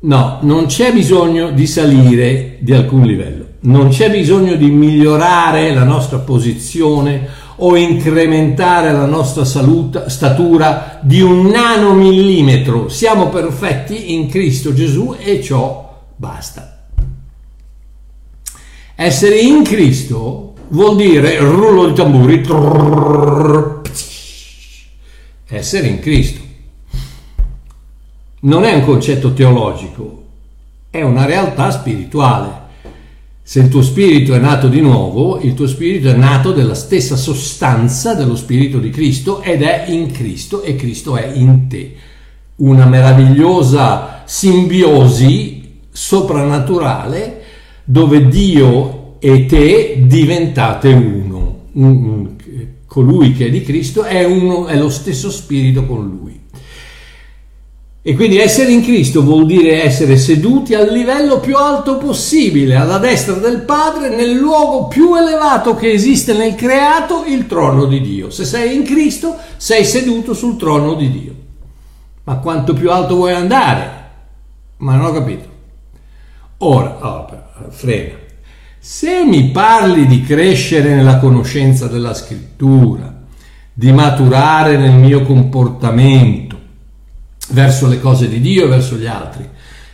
No, 0.00 0.38
non 0.42 0.66
c'è 0.66 0.92
bisogno 0.92 1.50
di 1.50 1.66
salire 1.66 2.58
di 2.60 2.72
alcun 2.72 3.02
livello 3.02 3.46
non 3.66 3.88
c'è 3.88 4.10
bisogno 4.10 4.54
di 4.54 4.70
migliorare 4.70 5.74
la 5.74 5.84
nostra 5.84 6.18
posizione 6.18 7.44
o 7.56 7.76
incrementare 7.76 8.92
la 8.92 9.06
nostra 9.06 9.44
salute, 9.44 10.04
statura 10.08 11.00
di 11.02 11.20
un 11.20 11.46
nanomillimetro. 11.46 12.88
Siamo 12.88 13.28
perfetti 13.28 14.14
in 14.14 14.28
Cristo 14.28 14.72
Gesù 14.72 15.16
e 15.18 15.42
ciò 15.42 16.04
basta. 16.14 16.88
Essere 18.94 19.38
in 19.38 19.62
Cristo 19.62 20.54
vuol 20.68 20.96
dire 20.96 21.38
rullo 21.38 21.86
di 21.86 21.94
tamburi. 21.94 22.42
Essere 25.48 25.86
in 25.86 25.98
Cristo. 25.98 26.45
Non 28.46 28.62
è 28.62 28.72
un 28.74 28.84
concetto 28.84 29.32
teologico, 29.32 30.22
è 30.90 31.02
una 31.02 31.24
realtà 31.24 31.72
spirituale. 31.72 32.64
Se 33.42 33.58
il 33.58 33.68
tuo 33.68 33.82
spirito 33.82 34.34
è 34.34 34.38
nato 34.38 34.68
di 34.68 34.80
nuovo, 34.80 35.40
il 35.40 35.54
tuo 35.54 35.66
spirito 35.66 36.08
è 36.08 36.14
nato 36.14 36.52
della 36.52 36.76
stessa 36.76 37.16
sostanza 37.16 38.14
dello 38.14 38.36
spirito 38.36 38.78
di 38.78 38.90
Cristo 38.90 39.42
ed 39.42 39.62
è 39.62 39.86
in 39.88 40.12
Cristo 40.12 40.62
e 40.62 40.76
Cristo 40.76 41.16
è 41.16 41.28
in 41.34 41.66
te. 41.66 41.94
Una 42.56 42.86
meravigliosa 42.86 44.22
simbiosi 44.26 45.80
soprannaturale 45.90 47.42
dove 47.82 48.28
Dio 48.28 49.16
e 49.18 49.46
te 49.46 50.04
diventate 50.06 50.92
uno. 50.92 51.62
Colui 52.86 53.32
che 53.32 53.46
è 53.46 53.50
di 53.50 53.62
Cristo 53.62 54.04
è, 54.04 54.24
uno, 54.24 54.66
è 54.66 54.78
lo 54.78 54.88
stesso 54.88 55.32
spirito 55.32 55.84
con 55.84 56.06
lui. 56.06 56.25
E 58.08 58.14
quindi 58.14 58.38
essere 58.38 58.70
in 58.70 58.84
Cristo 58.84 59.20
vuol 59.20 59.46
dire 59.46 59.82
essere 59.82 60.16
seduti 60.16 60.74
al 60.74 60.92
livello 60.92 61.40
più 61.40 61.56
alto 61.56 61.96
possibile, 61.96 62.76
alla 62.76 62.98
destra 62.98 63.34
del 63.34 63.62
Padre, 63.62 64.14
nel 64.14 64.30
luogo 64.30 64.86
più 64.86 65.16
elevato 65.16 65.74
che 65.74 65.90
esiste 65.90 66.32
nel 66.32 66.54
creato, 66.54 67.24
il 67.26 67.48
trono 67.48 67.86
di 67.86 68.00
Dio. 68.00 68.30
Se 68.30 68.44
sei 68.44 68.76
in 68.76 68.84
Cristo, 68.84 69.36
sei 69.56 69.84
seduto 69.84 70.34
sul 70.34 70.56
trono 70.56 70.94
di 70.94 71.10
Dio. 71.10 71.34
Ma 72.22 72.36
quanto 72.36 72.74
più 72.74 72.92
alto 72.92 73.16
vuoi 73.16 73.32
andare? 73.32 73.90
Ma 74.76 74.94
non 74.94 75.06
ho 75.06 75.12
capito. 75.12 75.48
Ora, 76.58 76.98
oh, 77.00 77.26
frega. 77.70 78.14
Se 78.78 79.24
mi 79.24 79.48
parli 79.50 80.06
di 80.06 80.22
crescere 80.22 80.94
nella 80.94 81.18
conoscenza 81.18 81.88
della 81.88 82.14
scrittura, 82.14 83.12
di 83.72 83.90
maturare 83.90 84.76
nel 84.76 84.94
mio 84.94 85.22
comportamento, 85.22 86.45
verso 87.50 87.86
le 87.88 88.00
cose 88.00 88.28
di 88.28 88.40
Dio 88.40 88.64
e 88.64 88.68
verso 88.68 88.96
gli 88.96 89.06
altri. 89.06 89.48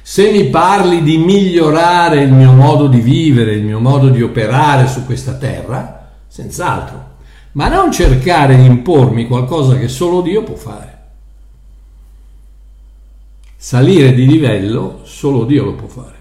Se 0.05 0.31
mi 0.31 0.47
parli 0.47 1.03
di 1.03 1.17
migliorare 1.17 2.23
il 2.23 2.33
mio 2.33 2.53
modo 2.53 2.89
di 2.89 3.01
vivere, 3.01 3.55
il 3.55 3.65
mio 3.65 3.79
modo 3.79 4.09
di 4.09 4.21
operare 4.21 4.89
su 4.89 5.05
questa 5.05 5.35
terra, 5.35 6.11
senz'altro, 6.27 7.11
ma 7.53 7.69
non 7.69 7.93
cercare 7.93 8.57
di 8.57 8.65
impormi 8.65 9.27
qualcosa 9.27 9.77
che 9.79 9.89
solo 9.89 10.21
Dio 10.21 10.43
può 10.43 10.57
fare. 10.57 10.91
Salire 13.57 14.13
di 14.13 14.27
livello 14.27 15.03
solo 15.05 15.45
Dio 15.45 15.65
lo 15.65 15.75
può 15.75 15.87
fare. 15.87 16.21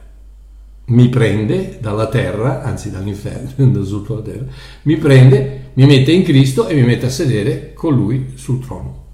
Mi 0.85 1.09
prende 1.09 1.79
dalla 1.81 2.07
terra, 2.07 2.61
anzi 2.61 2.91
dall'inferno, 2.91 3.49
da 3.65 3.83
sotto 3.83 4.15
la 4.15 4.21
terra, 4.21 4.45
mi 4.83 4.97
prende, 4.97 5.71
mi 5.73 5.85
mette 5.85 6.11
in 6.11 6.23
Cristo 6.23 6.67
e 6.67 6.75
mi 6.75 6.83
mette 6.83 7.07
a 7.07 7.09
sedere 7.09 7.73
con 7.73 7.95
Lui 7.95 8.33
sul 8.35 8.59
trono. 8.59 9.05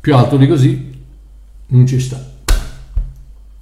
Più 0.00 0.14
alto 0.14 0.36
di 0.36 0.46
così 0.46 0.93
non 1.68 1.86
ci 1.86 2.00
sta. 2.00 2.32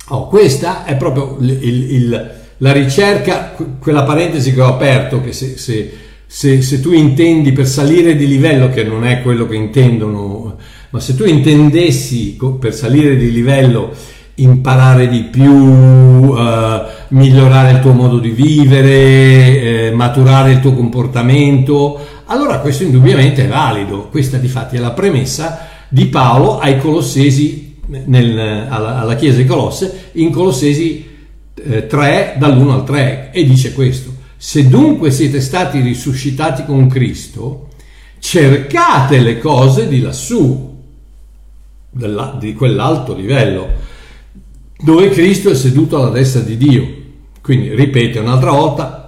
Oh, 0.09 0.29
questa 0.29 0.85
è 0.85 0.97
proprio 0.97 1.37
il, 1.41 1.93
il, 1.93 2.31
la 2.59 2.73
ricerca, 2.73 3.55
quella 3.79 4.03
parentesi 4.03 4.53
che 4.53 4.61
ho 4.61 4.67
aperto, 4.67 5.21
che 5.23 5.33
se, 5.33 5.57
se, 5.57 5.93
se, 6.27 6.61
se, 6.61 6.81
tu 6.81 6.93
intendi 6.93 7.53
per 7.53 7.67
salire 7.67 8.17
di 8.17 8.27
livello, 8.27 8.69
che 8.69 8.83
non 8.85 9.07
è 9.07 9.23
quello 9.23 9.47
che 9.47 9.55
intendono, 9.55 10.57
ma 10.91 11.01
se 11.01 11.15
tu 11.15 11.25
intendessi 11.25 12.37
per 12.59 12.75
salire 12.75 13.17
di 13.17 13.33
livello 13.33 13.95
imparare 14.37 15.09
di 15.09 15.25
più, 15.25 15.53
uh, 15.53 16.81
migliorare 17.09 17.73
il 17.73 17.81
tuo 17.81 17.93
modo 17.93 18.19
di 18.19 18.31
vivere, 18.31 19.89
eh, 19.89 19.93
maturare 19.95 20.53
il 20.53 20.61
tuo 20.61 20.75
comportamento, 20.75 21.99
allora 22.27 22.59
questo 22.59 22.83
indubbiamente 22.83 23.45
è 23.45 23.49
valido. 23.49 24.09
Questa 24.09 24.39
di 24.39 24.49
fatti 24.49 24.77
è 24.77 24.81
la 24.81 24.93
premessa 24.93 25.69
di 25.89 26.07
Paolo 26.07 26.59
ai 26.59 26.79
Colossesi 26.79 27.62
nel, 27.87 28.39
alla, 28.69 29.01
alla, 29.01 29.15
chiesa 29.17 29.39
di 29.39 29.47
Colosse 29.47 30.11
in 30.13 30.31
Colossesi 30.31 31.09
eh, 31.55 31.87
3 31.87 32.37
dall'1 32.39 32.71
al 32.71 32.85
3 32.85 33.31
e 33.33 33.45
dice 33.45 33.73
questo 33.73 34.15
se 34.37 34.69
dunque 34.69 35.11
siete 35.11 35.41
stati 35.41 35.81
risuscitati 35.81 36.65
con 36.65 36.89
Cristo 36.89 37.69
cercate 38.19 39.21
le 39.21 39.39
cose 39.39 39.89
di 39.89 40.01
lassù 40.01 40.79
della, 41.91 42.37
di 42.39 42.55
quell'alto 42.55 43.15
livello 43.15 43.91
dove 44.83 45.11
Cristo 45.11 45.51
è 45.51 45.55
seduto 45.55 45.97
alla 45.97 46.11
destra 46.11 46.41
di 46.41 46.57
Dio. 46.57 47.01
Quindi 47.41 47.75
ripete 47.75 48.19
un'altra 48.19 48.51
volta 48.51 49.02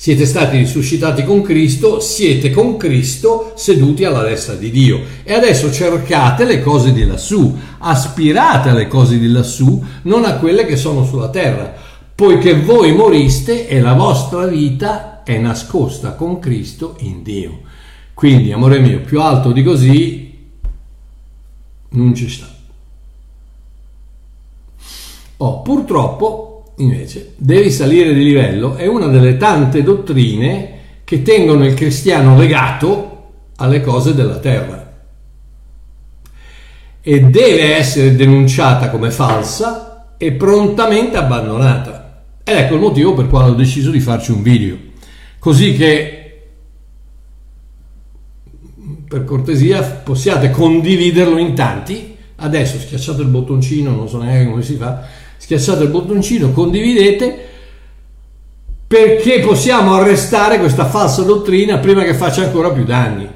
siete 0.00 0.26
stati 0.26 0.58
risuscitati 0.58 1.24
con 1.24 1.42
Cristo, 1.42 1.98
siete 1.98 2.52
con 2.52 2.76
Cristo 2.76 3.54
seduti 3.56 4.04
alla 4.04 4.22
destra 4.22 4.54
di 4.54 4.70
Dio. 4.70 5.00
E 5.24 5.34
adesso 5.34 5.72
cercate 5.72 6.44
le 6.44 6.62
cose 6.62 6.92
di 6.92 7.04
lassù, 7.04 7.58
aspirate 7.78 8.68
alle 8.68 8.86
cose 8.86 9.18
di 9.18 9.26
lassù, 9.26 9.84
non 10.02 10.24
a 10.24 10.34
quelle 10.34 10.66
che 10.66 10.76
sono 10.76 11.04
sulla 11.04 11.30
terra, 11.30 11.74
poiché 12.14 12.60
voi 12.60 12.92
moriste 12.92 13.66
e 13.66 13.80
la 13.80 13.94
vostra 13.94 14.46
vita 14.46 15.24
è 15.24 15.36
nascosta 15.36 16.12
con 16.12 16.38
Cristo 16.38 16.94
in 17.00 17.24
Dio. 17.24 17.62
Quindi, 18.14 18.52
amore 18.52 18.78
mio, 18.78 19.00
più 19.00 19.20
alto 19.20 19.50
di 19.50 19.64
così 19.64 20.32
non 21.90 22.14
ci 22.14 22.28
sta. 22.28 22.48
Oh, 25.38 25.62
purtroppo 25.62 26.47
invece 26.78 27.34
devi 27.36 27.70
salire 27.70 28.12
di 28.12 28.24
livello 28.24 28.74
è 28.74 28.86
una 28.86 29.06
delle 29.06 29.36
tante 29.36 29.82
dottrine 29.82 30.76
che 31.04 31.22
tengono 31.22 31.64
il 31.64 31.74
cristiano 31.74 32.36
legato 32.36 33.30
alle 33.56 33.80
cose 33.80 34.14
della 34.14 34.38
terra 34.38 34.88
e 37.00 37.20
deve 37.22 37.74
essere 37.74 38.14
denunciata 38.14 38.90
come 38.90 39.10
falsa 39.10 40.14
e 40.18 40.32
prontamente 40.32 41.16
abbandonata. 41.16 42.24
Ed 42.44 42.56
ecco 42.56 42.74
il 42.74 42.80
motivo 42.80 43.14
per 43.14 43.28
quale 43.28 43.50
ho 43.50 43.54
deciso 43.54 43.90
di 43.90 44.00
farci 44.00 44.32
un 44.32 44.42
video, 44.42 44.76
così 45.38 45.74
che 45.74 46.18
per 49.08 49.24
cortesia 49.24 49.82
possiate 49.82 50.50
condividerlo 50.50 51.38
in 51.38 51.54
tanti. 51.54 52.16
Adesso 52.36 52.78
schiacciate 52.78 53.22
il 53.22 53.28
bottoncino, 53.28 53.90
non 53.90 54.08
so 54.08 54.22
neanche 54.22 54.50
come 54.50 54.62
si 54.62 54.74
fa, 54.74 55.02
schiacciate 55.38 55.84
il 55.84 55.90
bottoncino, 55.90 56.50
condividete 56.52 57.46
perché 58.88 59.40
possiamo 59.40 59.94
arrestare 59.94 60.58
questa 60.58 60.86
falsa 60.86 61.22
dottrina 61.22 61.76
prima 61.76 62.04
che 62.04 62.14
faccia 62.14 62.42
ancora 62.42 62.70
più 62.70 62.84
danni. 62.84 63.28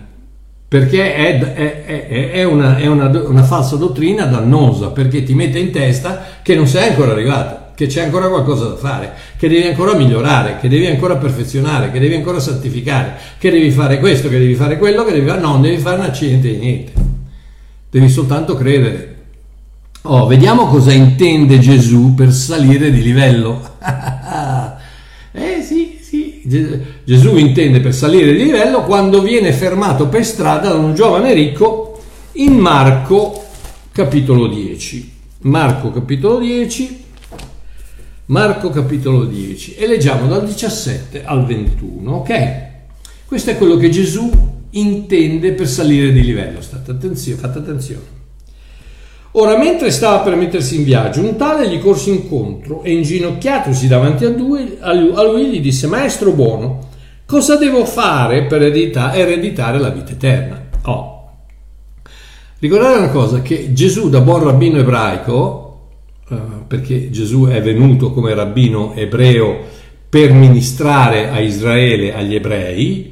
Perché 0.67 1.15
è, 1.15 1.39
è, 1.39 1.85
è, 1.85 2.31
è 2.31 2.45
una, 2.45 2.79
una, 2.83 3.11
una, 3.27 3.43
falsa 3.43 3.77
dottrina 3.77 4.25
dannosa, 4.25 4.89
perché 4.89 5.23
ti 5.23 5.35
mette 5.35 5.59
in 5.59 5.71
testa 5.71 6.25
che 6.41 6.55
non 6.55 6.67
sei 6.67 6.89
ancora 6.89 7.13
arrivato, 7.13 7.73
che 7.75 7.87
c'è 7.87 8.03
ancora 8.05 8.31
qualcosa 8.31 8.69
da 8.69 8.77
fare, 8.77 9.13
che 9.37 9.51
devi 9.51 9.67
ancora 9.67 9.95
migliorare, 9.95 10.57
che 10.59 10.71
devi 10.71 10.87
ancora 10.87 11.17
perfezionare, 11.17 11.91
che 11.91 12.01
devi 12.01 12.15
ancora 12.15 12.41
santificare, 12.41 13.17
che 13.37 13.51
devi 13.51 13.71
fare 13.71 13.99
questo, 13.99 14.31
che 14.31 14.39
devi 14.39 14.55
fare 14.55 14.79
quello, 14.79 15.05
che 15.05 15.13
devi 15.13 15.27
fare... 15.27 15.41
No, 15.43 15.49
non 15.49 15.61
devi 15.61 15.77
fare 15.77 15.99
un 15.99 16.05
accidente 16.05 16.49
di 16.49 16.57
niente. 16.57 16.93
Devi 17.91 18.09
soltanto 18.09 18.57
credere 18.57 19.12
Oh, 20.05 20.27
vediamo 20.27 20.67
cosa 20.67 20.93
intende 20.93 21.61
Gesù 21.61 22.15
per 22.15 22.33
salire 22.33 22.91
di 22.91 23.03
livello. 23.03 23.77
eh 25.31 25.63
sì, 25.63 26.01
sì, 26.03 26.43
Gesù 27.05 27.37
intende 27.37 27.79
per 27.79 27.95
salire 27.95 28.33
di 28.33 28.43
livello 28.43 28.83
quando 28.83 29.23
viene 29.23 29.53
fermato 29.53 30.09
per 30.09 30.25
strada 30.25 30.71
da 30.71 30.75
un 30.75 30.97
giovane 30.97 31.33
ricco 31.33 32.01
in 32.33 32.55
Marco 32.55 33.45
capitolo 33.93 34.49
10. 34.49 35.13
Marco 35.43 35.93
capitolo 35.93 36.41
10. 36.41 37.05
Marco 38.27 38.71
capitolo 38.71 39.25
10 39.25 39.77
e 39.77 39.87
leggiamo 39.87 40.27
dal 40.27 40.45
17 40.45 41.23
al 41.25 41.47
21, 41.47 42.13
ok? 42.13 42.71
Questo 43.25 43.51
è 43.51 43.57
quello 43.57 43.77
che 43.77 43.89
Gesù 43.89 44.29
intende 44.71 45.53
per 45.53 45.69
salire 45.69 46.11
di 46.13 46.23
livello. 46.23 46.61
State 46.61 46.91
attenzione, 46.91 47.39
fate 47.39 47.59
attenzione. 47.59 48.22
Ora, 49.35 49.57
mentre 49.57 49.91
stava 49.91 50.19
per 50.19 50.37
mettersi 50.37 50.77
in 50.77 50.85
viaggio, 50.85 51.23
un 51.23 51.37
tale 51.37 51.67
gli 51.69 51.79
corse 51.79 52.11
incontro 52.11 52.83
e 52.83 52.93
inginocchiatosi 52.93 53.89
davanti 53.89 54.27
a 54.27 54.29
lui, 54.29 54.77
a 54.79 54.93
lui 54.93 55.47
gli 55.47 55.61
disse, 55.61 55.87
Maestro 55.87 56.33
buono, 56.33 56.89
cosa 57.25 57.57
devo 57.57 57.87
fare 57.87 58.45
per 58.45 58.61
ereditare 58.61 59.79
la 59.79 59.89
vita 59.89 60.13
eterna? 60.13 60.63
Oh. 60.83 61.31
Ricordate 62.59 62.99
una 62.99 63.09
cosa, 63.09 63.41
che 63.41 63.73
Gesù 63.73 64.11
da 64.11 64.21
buon 64.21 64.45
rabbino 64.45 64.79
ebraico, 64.79 65.89
eh, 66.29 66.37
perché 66.67 67.11
Gesù 67.11 67.47
è 67.47 67.63
venuto 67.63 68.13
come 68.13 68.35
rabbino 68.35 68.93
ebreo 68.95 69.61
per 70.11 70.33
ministrare 70.35 71.31
a 71.31 71.41
Israele, 71.41 72.15
agli 72.15 72.35
ebrei, 72.35 73.11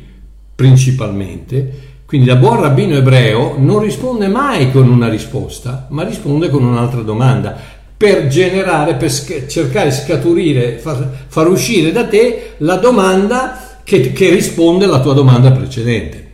principalmente, 0.54 1.88
quindi 2.10 2.26
da 2.26 2.34
buon 2.34 2.60
rabbino 2.60 2.96
ebreo 2.96 3.54
non 3.56 3.78
risponde 3.78 4.26
mai 4.26 4.72
con 4.72 4.88
una 4.88 5.08
risposta, 5.08 5.86
ma 5.90 6.02
risponde 6.02 6.48
con 6.48 6.64
un'altra 6.64 7.02
domanda 7.02 7.56
per 7.96 8.26
generare, 8.26 8.96
per 8.96 9.12
sc- 9.12 9.46
cercare 9.46 9.90
di 9.90 9.94
scaturire, 9.94 10.78
far, 10.78 11.08
far, 11.28 11.46
uscire 11.46 11.92
da 11.92 12.08
te 12.08 12.54
la 12.56 12.74
domanda 12.78 13.76
che, 13.84 14.10
che, 14.12 14.28
risponde 14.30 14.86
alla 14.86 14.98
tua 14.98 15.14
domanda 15.14 15.52
precedente. 15.52 16.32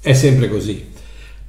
È 0.00 0.12
sempre 0.12 0.48
così. 0.48 0.86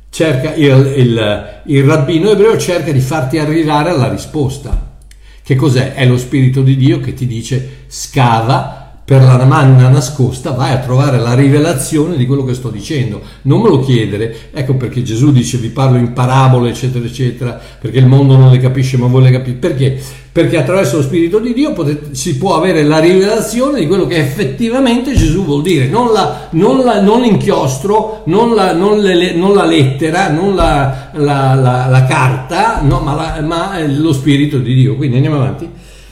Cerca 0.09 0.55
il, 0.55 0.93
il, 0.95 1.61
il 1.65 1.83
rabbino 1.83 2.31
ebreo 2.31 2.57
cerca 2.57 2.91
di 2.91 3.01
farti 3.01 3.37
arrivare 3.37 3.91
alla 3.91 4.09
risposta. 4.09 4.97
Che 5.43 5.55
cos'è? 5.55 5.93
È 5.93 6.07
lo 6.07 6.17
Spirito 6.17 6.63
di 6.63 6.75
Dio 6.75 6.99
che 6.99 7.13
ti 7.13 7.27
dice 7.27 7.83
scava 7.85 8.78
per 9.09 9.23
la 9.23 9.43
manna 9.43 9.87
nascosta, 9.87 10.51
vai 10.51 10.71
a 10.71 10.77
trovare 10.77 11.17
la 11.17 11.33
rivelazione 11.33 12.15
di 12.15 12.27
quello 12.27 12.45
che 12.45 12.53
sto 12.53 12.69
dicendo. 12.69 13.19
Non 13.41 13.59
me 13.59 13.69
lo 13.69 13.79
chiedere, 13.79 14.51
ecco 14.53 14.75
perché 14.75 15.01
Gesù 15.01 15.31
dice 15.31 15.57
vi 15.57 15.69
parlo 15.69 15.97
in 15.97 16.13
parabole, 16.13 16.69
eccetera, 16.69 17.03
eccetera, 17.03 17.59
perché 17.81 17.97
il 17.97 18.05
mondo 18.05 18.37
non 18.37 18.51
le 18.51 18.59
capisce, 18.59 18.97
ma 18.97 19.07
voi 19.07 19.23
le 19.23 19.31
capite. 19.31 19.57
Perché? 19.57 19.99
Perché 20.31 20.57
attraverso 20.57 20.97
lo 20.97 21.01
Spirito 21.01 21.39
di 21.39 21.55
Dio 21.55 21.73
potete, 21.73 22.13
si 22.13 22.37
può 22.37 22.55
avere 22.55 22.83
la 22.83 22.99
rivelazione 22.99 23.79
di 23.79 23.87
quello 23.87 24.05
che 24.05 24.17
effettivamente 24.17 25.15
Gesù 25.15 25.43
vuol 25.43 25.63
dire, 25.63 25.87
non, 25.87 26.11
la, 26.11 26.47
non, 26.51 26.83
la, 26.83 27.01
non 27.01 27.21
l'inchiostro, 27.21 28.21
non 28.27 28.53
la, 28.53 28.73
non, 28.73 28.99
le, 28.99 29.33
non 29.33 29.55
la, 29.55 29.65
lettera, 29.65 30.29
non 30.29 30.53
la, 30.53 32.05
carta, 32.07 32.81
no, 32.83 32.99
ma, 32.99 33.41
ma 33.41 33.71
lo 33.87 34.13
Spirito 34.13 34.59
di 34.59 34.75
Dio. 34.75 34.95
Quindi 34.95 35.15
andiamo 35.15 35.37
avanti. 35.37 35.67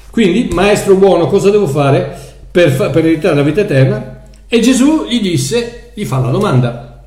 Quindi, 0.10 0.50
maestro 0.52 0.96
buono, 0.96 1.28
cosa 1.28 1.52
devo 1.52 1.68
fare? 1.68 2.26
Per, 2.58 2.90
per 2.90 3.06
ereditare 3.06 3.36
la 3.36 3.44
vita 3.44 3.62
eterna 3.62 4.24
e 4.48 4.60
Gesù 4.62 5.06
gli 5.08 5.22
disse, 5.22 5.92
gli 5.94 6.06
fa 6.06 6.18
la 6.18 6.32
domanda, 6.32 7.04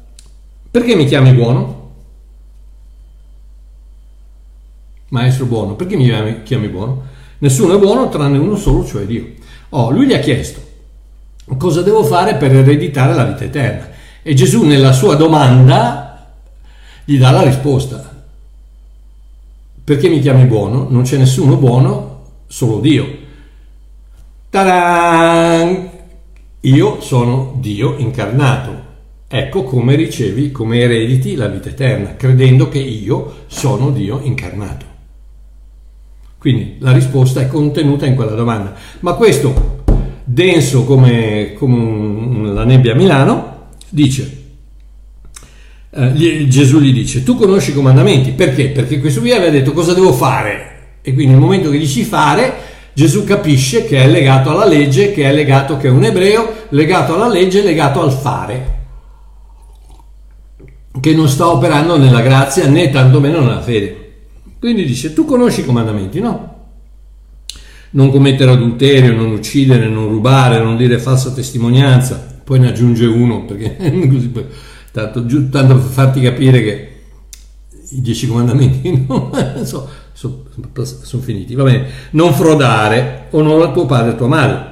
perché 0.70 0.94
mi 0.94 1.06
chiami 1.06 1.32
buono? 1.32 1.78
Maestro 5.08 5.46
buono, 5.46 5.74
perché 5.74 5.96
mi 5.96 6.42
chiami 6.44 6.68
buono? 6.68 7.02
Nessuno 7.38 7.74
è 7.74 7.80
buono 7.80 8.08
tranne 8.10 8.38
uno 8.38 8.54
solo, 8.54 8.86
cioè 8.86 9.04
Dio. 9.06 9.26
Oh, 9.70 9.90
lui 9.90 10.06
gli 10.06 10.12
ha 10.12 10.20
chiesto, 10.20 10.60
cosa 11.56 11.82
devo 11.82 12.04
fare 12.04 12.36
per 12.36 12.54
ereditare 12.54 13.14
la 13.14 13.24
vita 13.24 13.42
eterna? 13.42 13.88
E 14.22 14.34
Gesù 14.34 14.62
nella 14.62 14.92
sua 14.92 15.16
domanda 15.16 16.32
gli 17.04 17.18
dà 17.18 17.32
la 17.32 17.42
risposta. 17.42 18.22
Perché 19.82 20.08
mi 20.08 20.20
chiami 20.20 20.44
buono? 20.44 20.86
Non 20.88 21.02
c'è 21.02 21.16
nessuno 21.16 21.56
buono, 21.56 22.26
solo 22.46 22.78
Dio. 22.78 23.19
Ta-da! 24.50 25.88
Io 26.62 27.00
sono 27.00 27.56
Dio 27.60 27.94
incarnato. 27.98 28.88
Ecco 29.28 29.62
come 29.62 29.94
ricevi, 29.94 30.50
come 30.50 30.80
erediti 30.80 31.36
la 31.36 31.46
vita 31.46 31.68
eterna, 31.68 32.16
credendo 32.16 32.68
che 32.68 32.80
io 32.80 33.44
sono 33.46 33.90
Dio 33.90 34.18
incarnato. 34.20 34.84
Quindi 36.36 36.78
la 36.80 36.90
risposta 36.90 37.40
è 37.40 37.46
contenuta 37.46 38.06
in 38.06 38.16
quella 38.16 38.34
domanda. 38.34 38.74
Ma 39.00 39.12
questo, 39.12 39.84
denso 40.24 40.84
come, 40.84 41.52
come 41.52 42.50
la 42.52 42.64
nebbia 42.64 42.94
a 42.94 42.96
Milano, 42.96 43.68
dice, 43.88 44.46
eh, 45.90 46.46
Gesù 46.48 46.80
gli 46.80 46.92
dice, 46.92 47.22
tu 47.22 47.36
conosci 47.36 47.70
i 47.70 47.74
comandamenti, 47.74 48.32
perché? 48.32 48.70
Perché 48.70 48.98
questo 48.98 49.20
qui 49.20 49.30
aveva 49.30 49.52
detto 49.52 49.70
cosa 49.70 49.94
devo 49.94 50.12
fare? 50.12 50.98
E 51.02 51.14
quindi 51.14 51.32
nel 51.34 51.40
momento 51.40 51.70
che 51.70 51.78
dici 51.78 52.02
fare, 52.02 52.69
Gesù 53.00 53.24
capisce 53.24 53.86
che 53.86 53.96
è 54.02 54.06
legato 54.06 54.50
alla 54.50 54.66
legge, 54.66 55.10
che 55.12 55.24
è 55.24 55.32
legato, 55.32 55.78
che 55.78 55.88
è 55.88 55.90
un 55.90 56.04
ebreo, 56.04 56.66
legato 56.68 57.14
alla 57.14 57.28
legge, 57.28 57.62
legato 57.62 58.02
al 58.02 58.12
fare, 58.12 58.78
che 61.00 61.14
non 61.14 61.26
sta 61.26 61.48
operando 61.48 61.96
nella 61.96 62.20
grazia 62.20 62.68
né 62.68 62.90
tantomeno 62.90 63.40
nella 63.40 63.62
fede. 63.62 64.16
Quindi 64.58 64.84
dice, 64.84 65.14
tu 65.14 65.24
conosci 65.24 65.60
i 65.60 65.64
comandamenti, 65.64 66.20
no? 66.20 66.56
Non 67.92 68.10
commettere 68.10 68.50
adulterio, 68.50 69.14
non 69.14 69.30
uccidere, 69.30 69.88
non 69.88 70.06
rubare, 70.06 70.62
non 70.62 70.76
dire 70.76 70.98
falsa 70.98 71.32
testimonianza, 71.32 72.42
poi 72.44 72.58
ne 72.58 72.68
aggiunge 72.68 73.06
uno, 73.06 73.46
perché 73.46 73.78
così, 74.12 74.30
tanto, 74.92 75.24
tanto 75.48 75.74
per 75.74 75.88
farti 75.90 76.20
capire 76.20 76.62
che 76.62 76.88
i 77.92 78.02
dieci 78.02 78.26
comandamenti 78.26 78.90
non 79.08 79.64
so, 79.64 79.88
sono, 80.20 80.42
sono 81.02 81.22
finiti, 81.22 81.54
va 81.54 81.62
bene, 81.62 81.86
non 82.10 82.34
frodare, 82.34 83.28
onora 83.30 83.70
tuo 83.70 83.86
padre 83.86 84.10
e 84.10 84.16
tua 84.16 84.26
madre. 84.26 84.68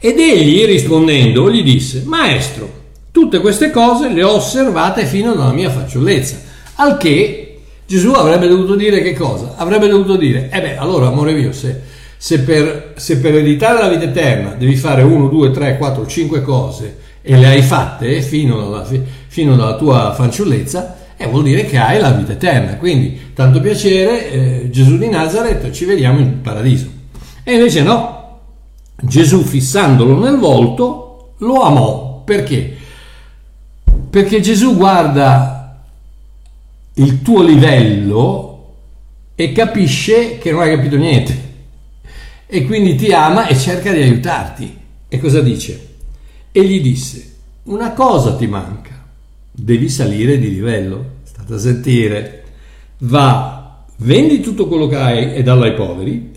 Ed 0.00 0.18
egli 0.18 0.64
rispondendo 0.64 1.48
gli 1.48 1.62
disse, 1.62 2.02
maestro, 2.04 2.68
tutte 3.12 3.38
queste 3.38 3.70
cose 3.70 4.08
le 4.08 4.24
ho 4.24 4.32
osservate 4.32 5.06
fino 5.06 5.30
alla 5.30 5.52
mia 5.52 5.70
fanciullezza, 5.70 6.40
al 6.74 6.96
che 6.96 7.60
Gesù 7.86 8.10
avrebbe 8.10 8.48
dovuto 8.48 8.74
dire 8.74 9.00
che 9.00 9.14
cosa? 9.14 9.54
Avrebbe 9.56 9.86
dovuto 9.86 10.16
dire, 10.16 10.50
eh 10.50 10.60
beh, 10.60 10.76
allora 10.76 11.06
amore 11.06 11.32
mio, 11.32 11.52
se, 11.52 11.82
se, 12.16 12.40
per, 12.40 12.94
se 12.96 13.18
per 13.18 13.32
ereditare 13.32 13.80
la 13.80 13.88
vita 13.88 14.06
eterna 14.06 14.56
devi 14.58 14.74
fare 14.74 15.02
1, 15.02 15.28
2, 15.28 15.50
3, 15.52 15.76
4, 15.76 16.04
5 16.04 16.42
cose 16.42 16.96
e 17.22 17.36
le 17.36 17.46
hai 17.46 17.62
fatte 17.62 18.20
fino 18.22 18.66
alla, 18.66 18.84
fino 19.28 19.52
alla 19.54 19.76
tua 19.76 20.12
fanciullezza, 20.14 20.95
eh, 21.16 21.26
vuol 21.26 21.44
dire 21.44 21.64
che 21.64 21.78
hai 21.78 21.98
la 21.98 22.10
vita 22.10 22.32
eterna. 22.32 22.76
Quindi, 22.76 23.32
tanto 23.34 23.60
piacere, 23.60 24.30
eh, 24.30 24.70
Gesù 24.70 24.98
di 24.98 25.08
Nazareth, 25.08 25.70
ci 25.70 25.84
vediamo 25.84 26.18
in 26.18 26.40
paradiso. 26.42 26.90
E 27.42 27.54
invece 27.54 27.82
no, 27.82 28.40
Gesù 29.00 29.42
fissandolo 29.42 30.18
nel 30.18 30.36
volto 30.36 31.34
lo 31.38 31.62
amò. 31.62 32.22
Perché? 32.24 32.76
Perché 34.10 34.40
Gesù 34.40 34.76
guarda 34.76 35.84
il 36.94 37.22
tuo 37.22 37.42
livello 37.42 38.74
e 39.34 39.52
capisce 39.52 40.38
che 40.38 40.50
non 40.50 40.62
hai 40.62 40.74
capito 40.76 40.96
niente. 40.96 41.44
E 42.46 42.64
quindi 42.64 42.94
ti 42.94 43.12
ama 43.12 43.46
e 43.46 43.56
cerca 43.56 43.92
di 43.92 44.02
aiutarti. 44.02 44.78
E 45.08 45.18
cosa 45.18 45.40
dice? 45.40 45.94
E 46.52 46.64
gli 46.64 46.80
disse, 46.80 47.36
una 47.64 47.92
cosa 47.92 48.34
ti 48.36 48.46
manca 48.46 48.95
devi 49.56 49.88
salire 49.88 50.38
di 50.38 50.52
livello. 50.52 51.14
State 51.22 51.54
a 51.54 51.58
sentire. 51.58 52.42
Va, 52.98 53.84
vendi 53.98 54.40
tutto 54.40 54.68
quello 54.68 54.86
che 54.86 54.96
hai 54.96 55.34
e 55.34 55.42
dallo 55.42 55.64
ai 55.64 55.74
poveri 55.74 56.32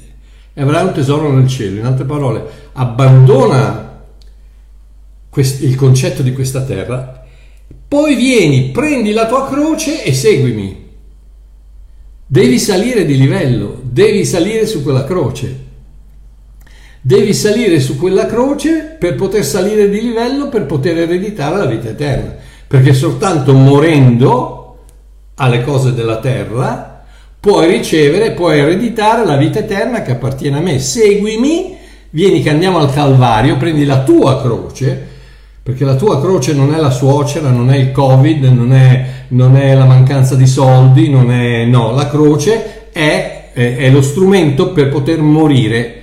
e 0.53 0.62
avrai 0.62 0.86
un 0.86 0.93
tesoro 0.93 1.32
nel 1.32 1.47
cielo. 1.47 1.79
In 1.79 1.86
altre 1.86 2.05
parole, 2.05 2.43
abbandona 2.73 4.03
quest- 5.29 5.62
il 5.62 5.75
concetto 5.75 6.21
di 6.21 6.34
questa 6.34 6.63
terra, 6.63 7.25
poi 7.88 8.15
vieni, 8.15 8.69
prendi 8.71 9.12
la 9.12 9.27
tua 9.27 9.47
croce 9.47 10.03
e 10.03 10.13
seguimi. 10.13 10.88
Devi 12.25 12.60
salire 12.60 13.05
di 13.05 13.17
livello, 13.17 13.82
devi 13.84 14.23
salire 14.25 14.67
su 14.67 14.84
quella 14.84 15.03
croce. 15.03 15.67
Devi 17.01 17.34
salire 17.34 17.79
su 17.79 17.97
quella 17.97 18.25
croce 18.25 18.97
per 18.99 19.15
poter 19.15 19.43
salire 19.45 19.89
di 19.89 20.01
livello, 20.01 20.49
per 20.49 20.65
poter 20.65 20.97
ereditare 20.97 21.58
la 21.58 21.65
vita 21.65 21.89
eterna 21.89 22.36
perché 22.69 22.93
soltanto 22.93 23.53
morendo 23.53 24.77
alle 25.38 25.63
cose 25.63 25.95
della 25.95 26.19
terra 26.19 27.01
puoi 27.39 27.65
ricevere, 27.65 28.34
puoi 28.34 28.60
ereditare 28.60 29.25
la 29.25 29.38
vita 29.38 29.58
eterna 29.58 30.03
che 30.03 30.12
appartiene 30.12 30.60
a 30.60 30.62
me. 30.62 30.77
Seguimi, 30.77 31.75
vieni 32.12 32.43
che 32.43 32.51
andiamo 32.51 32.77
al 32.77 32.93
Calvario, 32.93 33.58
prendi 33.58 33.86
la 33.86 34.03
tua 34.03 34.39
croce, 34.39 35.08
perché 35.63 35.84
la 35.84 35.95
tua 35.95 36.21
croce 36.21 36.53
non 36.53 36.71
è 36.71 36.77
la 36.77 36.91
suocera, 36.91 37.49
non 37.49 37.71
è 37.71 37.75
il 37.75 37.91
Covid, 37.91 38.43
non 38.43 38.71
è, 38.71 39.05
non 39.29 39.58
è 39.58 39.73
la 39.73 39.86
mancanza 39.86 40.36
di 40.36 40.45
soldi, 40.45 41.10
non 41.10 41.32
è, 41.32 41.65
no, 41.65 41.91
la 41.93 42.08
croce 42.08 42.91
è, 42.91 43.49
è, 43.51 43.77
è 43.77 43.89
lo 43.89 44.03
strumento 44.03 44.73
per 44.73 44.89
poter 44.89 45.23
morire 45.23 45.98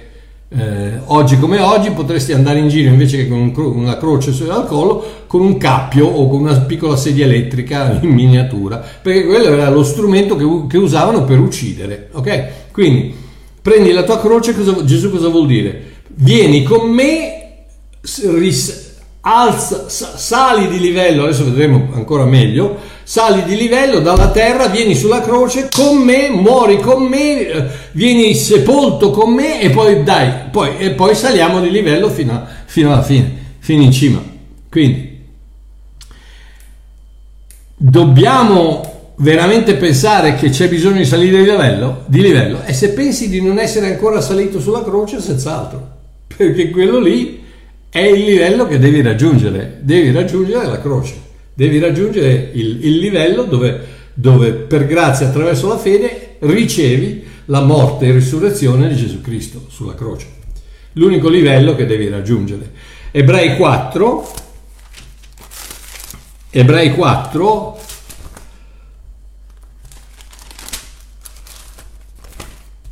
eh, 0.48 1.00
oggi 1.06 1.38
come 1.38 1.60
oggi 1.60 1.90
potresti 1.90 2.32
andare 2.32 2.60
in 2.60 2.68
giro 2.68 2.88
invece 2.90 3.16
che 3.16 3.28
con 3.28 3.38
un 3.38 3.52
cro- 3.52 3.70
una 3.70 3.96
croce 3.96 4.30
al 4.48 4.66
collo 4.66 5.24
con 5.26 5.40
un 5.40 5.56
cappio 5.56 6.06
o 6.06 6.28
con 6.28 6.42
una 6.42 6.60
piccola 6.60 6.96
sedia 6.96 7.24
elettrica 7.24 7.98
in 8.02 8.10
miniatura 8.10 8.76
perché 9.02 9.26
quello 9.26 9.46
era 9.48 9.68
lo 9.70 9.82
strumento 9.82 10.36
che, 10.36 10.44
che 10.68 10.78
usavano 10.78 11.24
per 11.24 11.40
uccidere 11.40 12.10
ok? 12.12 12.70
Quindi 12.70 13.12
prendi 13.60 13.90
la 13.90 14.04
tua 14.04 14.20
croce 14.20 14.54
cosa, 14.54 14.84
Gesù 14.84 15.10
cosa 15.10 15.28
vuol 15.28 15.46
dire? 15.46 15.94
Vieni 16.06 16.62
con 16.62 16.88
me 16.88 17.64
ris- 18.22 18.94
alza, 19.28 19.88
sali 19.88 20.68
di 20.68 20.78
livello, 20.78 21.24
adesso 21.24 21.44
vedremo 21.44 21.88
ancora 21.92 22.24
meglio, 22.24 22.76
sali 23.08 23.44
di 23.44 23.54
livello 23.54 24.00
dalla 24.00 24.32
terra, 24.32 24.66
vieni 24.66 24.96
sulla 24.96 25.20
croce 25.20 25.68
con 25.70 25.98
me, 25.98 26.28
muori 26.28 26.80
con 26.80 27.04
me, 27.04 27.46
eh, 27.46 27.64
vieni 27.92 28.34
sepolto 28.34 29.10
con 29.10 29.32
me 29.32 29.60
e 29.60 29.70
poi 29.70 30.02
dai, 30.02 30.48
poi, 30.50 30.76
e 30.76 30.90
poi 30.90 31.14
saliamo 31.14 31.60
di 31.60 31.70
livello 31.70 32.10
fino, 32.10 32.32
a, 32.32 32.44
fino 32.64 32.92
alla 32.92 33.04
fine, 33.04 33.32
fino 33.60 33.84
in 33.84 33.92
cima. 33.92 34.20
Quindi 34.68 35.20
dobbiamo 37.76 39.12
veramente 39.18 39.76
pensare 39.76 40.34
che 40.34 40.50
c'è 40.50 40.68
bisogno 40.68 40.96
di 40.96 41.04
salire 41.04 41.44
di 41.44 41.48
livello, 41.48 42.02
di 42.06 42.20
livello 42.20 42.62
e 42.64 42.72
se 42.72 42.90
pensi 42.90 43.28
di 43.28 43.40
non 43.40 43.60
essere 43.60 43.86
ancora 43.86 44.20
salito 44.20 44.58
sulla 44.58 44.82
croce, 44.82 45.20
senz'altro, 45.20 45.90
perché 46.36 46.70
quello 46.70 46.98
lì 46.98 47.44
è 47.88 48.00
il 48.00 48.24
livello 48.24 48.66
che 48.66 48.80
devi 48.80 49.00
raggiungere, 49.00 49.78
devi 49.82 50.10
raggiungere 50.10 50.66
la 50.66 50.80
croce, 50.80 51.25
devi 51.56 51.78
raggiungere 51.78 52.50
il, 52.52 52.84
il 52.84 52.98
livello 52.98 53.44
dove, 53.44 53.86
dove 54.12 54.52
per 54.52 54.86
grazia 54.86 55.28
attraverso 55.28 55.66
la 55.68 55.78
fede 55.78 56.36
ricevi 56.40 57.24
la 57.46 57.62
morte 57.62 58.06
e 58.06 58.12
risurrezione 58.12 58.88
di 58.88 58.96
Gesù 58.96 59.22
Cristo 59.22 59.64
sulla 59.68 59.94
croce. 59.94 60.26
L'unico 60.92 61.30
livello 61.30 61.74
che 61.74 61.86
devi 61.86 62.08
raggiungere. 62.10 62.70
Ebrei 63.10 63.56
4, 63.56 64.28
Ebrei 66.50 66.92
4, 66.92 67.80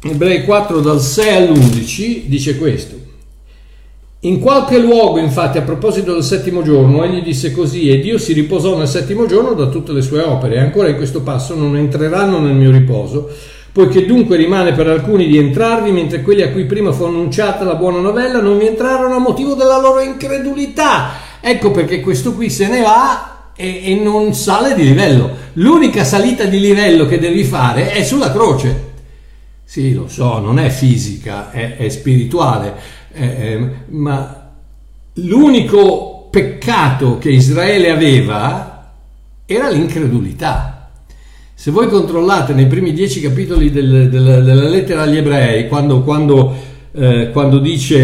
Ebrei 0.05 0.45
4 0.45 0.81
dal 0.81 1.03
6 1.03 1.37
all'11 1.37 2.25
dice 2.29 2.57
questo. 2.57 3.04
In 4.25 4.39
qualche 4.39 4.79
luogo, 4.79 5.19
infatti, 5.19 5.59
a 5.59 5.63
proposito 5.63 6.15
del 6.15 6.23
settimo 6.23 6.63
giorno, 6.63 7.05
egli 7.05 7.23
disse 7.23 7.53
così, 7.53 7.91
e 7.91 8.01
Dio 8.01 8.17
si 8.17 8.33
riposò 8.33 8.75
nel 8.75 8.89
settimo 8.89 9.27
giorno 9.27 9.53
da 9.53 9.67
tutte 9.67 9.93
le 9.93 10.01
sue 10.01 10.23
opere, 10.23 10.55
e 10.55 10.61
ancora 10.61 10.89
in 10.89 10.97
questo 10.97 11.21
passo 11.21 11.55
non 11.55 11.77
entreranno 11.77 12.39
nel 12.41 12.55
mio 12.55 12.71
riposo, 12.71 13.29
poiché 13.71 14.07
dunque 14.07 14.39
rimane 14.39 14.73
per 14.73 14.89
alcuni 14.89 15.27
di 15.27 15.37
entrarvi, 15.37 15.93
mentre 15.93 16.23
quelli 16.23 16.41
a 16.41 16.53
cui 16.53 16.65
prima 16.65 16.91
fu 16.91 17.05
annunciata 17.05 17.65
la 17.65 17.75
buona 17.75 17.99
novella 17.99 18.41
non 18.41 18.57
vi 18.57 18.67
entrarono 18.67 19.15
a 19.15 19.19
motivo 19.19 19.53
della 19.53 19.79
loro 19.79 20.01
incredulità. 20.01 21.11
Ecco 21.43 21.71
perché 21.71 22.01
questo 22.01 22.33
qui 22.33 22.49
se 22.49 22.67
ne 22.67 22.81
va 22.81 23.51
e, 23.55 23.93
e 23.93 23.95
non 23.97 24.33
sale 24.33 24.75
di 24.75 24.85
livello. 24.85 25.31
L'unica 25.55 26.03
salita 26.03 26.45
di 26.45 26.61
livello 26.61 27.05
che 27.05 27.19
devi 27.19 27.45
fare 27.45 27.91
è 27.91 28.03
sulla 28.03 28.33
croce. 28.33 28.93
Sì, 29.67 29.93
lo 29.93 30.09
so, 30.09 30.39
non 30.39 30.59
è 30.59 30.69
fisica, 30.71 31.51
è, 31.51 31.77
è 31.77 31.89
spirituale 31.89 33.03
eh, 33.15 33.27
eh, 33.27 33.69
ma 33.89 34.51
l'unico 35.15 36.29
peccato 36.31 37.19
che 37.19 37.31
Israele 37.31 37.91
aveva 37.91 38.93
era 39.47 39.69
l'incredulità. 39.71 40.91
Se 41.55 41.71
voi 41.71 41.89
controllate 41.89 42.53
nei 42.53 42.67
primi 42.67 42.93
dieci 42.93 43.21
capitoli 43.21 43.71
del, 43.71 44.09
del, 44.11 44.43
della 44.45 44.69
lettera 44.69 45.03
agli 45.03 45.17
ebrei, 45.17 45.69
quando, 45.69 46.03
quando, 46.03 46.53
eh, 46.93 47.31
quando 47.31 47.59
dice 47.59 47.97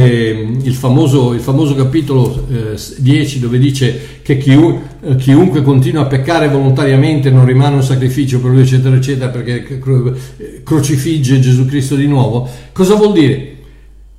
il 0.63 0.75
famoso, 0.75 1.33
il 1.33 1.41
famoso 1.41 1.75
capitolo 1.75 2.47
eh, 2.49 2.81
10 2.99 3.41
dove 3.41 3.59
dice 3.59 4.21
che 4.23 4.39
chiun, 4.39 4.81
eh, 5.03 5.17
chiunque 5.17 5.63
continua 5.63 6.03
a 6.03 6.07
peccare 6.07 6.49
volontariamente 6.49 7.31
non 7.31 7.45
rimane 7.45 7.75
un 7.75 7.83
sacrificio 7.83 8.41
per 8.41 8.53
lui, 8.53 8.63
eccetera, 8.63 8.95
eccetera, 8.95 9.29
perché 9.31 9.81
crocifigge 10.63 11.41
Gesù 11.41 11.67
Cristo 11.67 11.97
di 11.97 12.07
nuovo, 12.07 12.49
cosa 12.73 12.95
vuol 12.95 13.13
dire? 13.13 13.59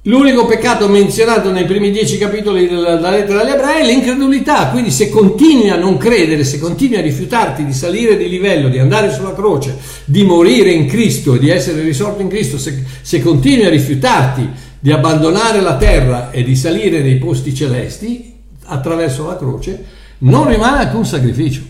L'unico 0.06 0.48
peccato 0.48 0.88
menzionato 0.88 1.52
nei 1.52 1.66
primi 1.66 1.92
dieci 1.92 2.18
capitoli 2.18 2.68
della, 2.68 3.12
lettera 3.12 3.42
agli 3.42 3.52
ebrei 3.52 3.84
è 3.84 3.86
l'incredulità, 3.86 4.70
quindi 4.70 4.90
se 4.90 5.12
continui 5.12 5.70
a 5.70 5.76
non 5.76 5.98
credere, 5.98 6.44
se 6.44 6.58
continui 6.58 6.98
a 6.98 7.02
rifiutarti 7.02 7.64
di 7.64 7.72
salire 7.72 8.18
di 8.18 8.28
livello, 8.28 8.68
di 8.70 8.80
andare 8.80 9.12
sulla 9.12 9.36
croce, 9.36 9.78
di 10.06 10.24
morire 10.24 10.72
in 10.72 10.88
Cristo, 10.88 11.38
di 11.38 11.50
essere 11.50 11.84
risorto 11.84 12.24
in 12.24 12.30
Cristo, 12.30 12.58
se, 12.58 12.84
se 13.00 13.22
continui 13.22 13.66
a 13.66 13.70
rifiutarti 13.70 14.50
di 14.80 14.92
abbandonare 14.92 15.62
la 15.62 15.78
terra 15.78 16.32
e 16.32 16.42
di 16.42 16.56
salire 16.56 17.04
nei 17.04 17.18
posti 17.18 17.54
celesti 17.54 18.34
attraverso 18.66 19.28
la 19.28 19.38
croce, 19.38 19.86
non 20.20 20.48
rimane 20.48 20.80
alcun 20.80 21.06
sacrificio. 21.06 21.62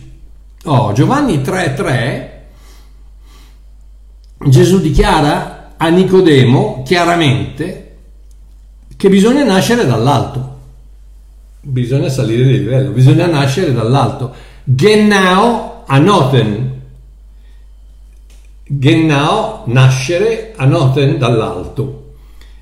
Oh, 0.63 0.93
Giovanni 0.93 1.41
3:3 1.41 2.29
Gesù 4.45 4.79
dichiara 4.79 5.73
a 5.75 5.89
Nicodemo 5.89 6.83
chiaramente 6.85 7.80
che 9.01 9.09
bisogna 9.09 9.43
nascere 9.43 9.87
dall'alto. 9.87 10.57
Bisogna 11.61 12.07
salire 12.07 12.43
di 12.43 12.59
livello, 12.59 12.91
bisogna 12.91 13.25
nascere 13.25 13.73
dall'alto. 13.73 14.31
Gennao 14.63 15.85
anoten. 15.87 16.81
Gennao, 18.63 19.63
nascere, 19.65 20.53
anoten 20.55 21.17
dall'alto. 21.17 22.11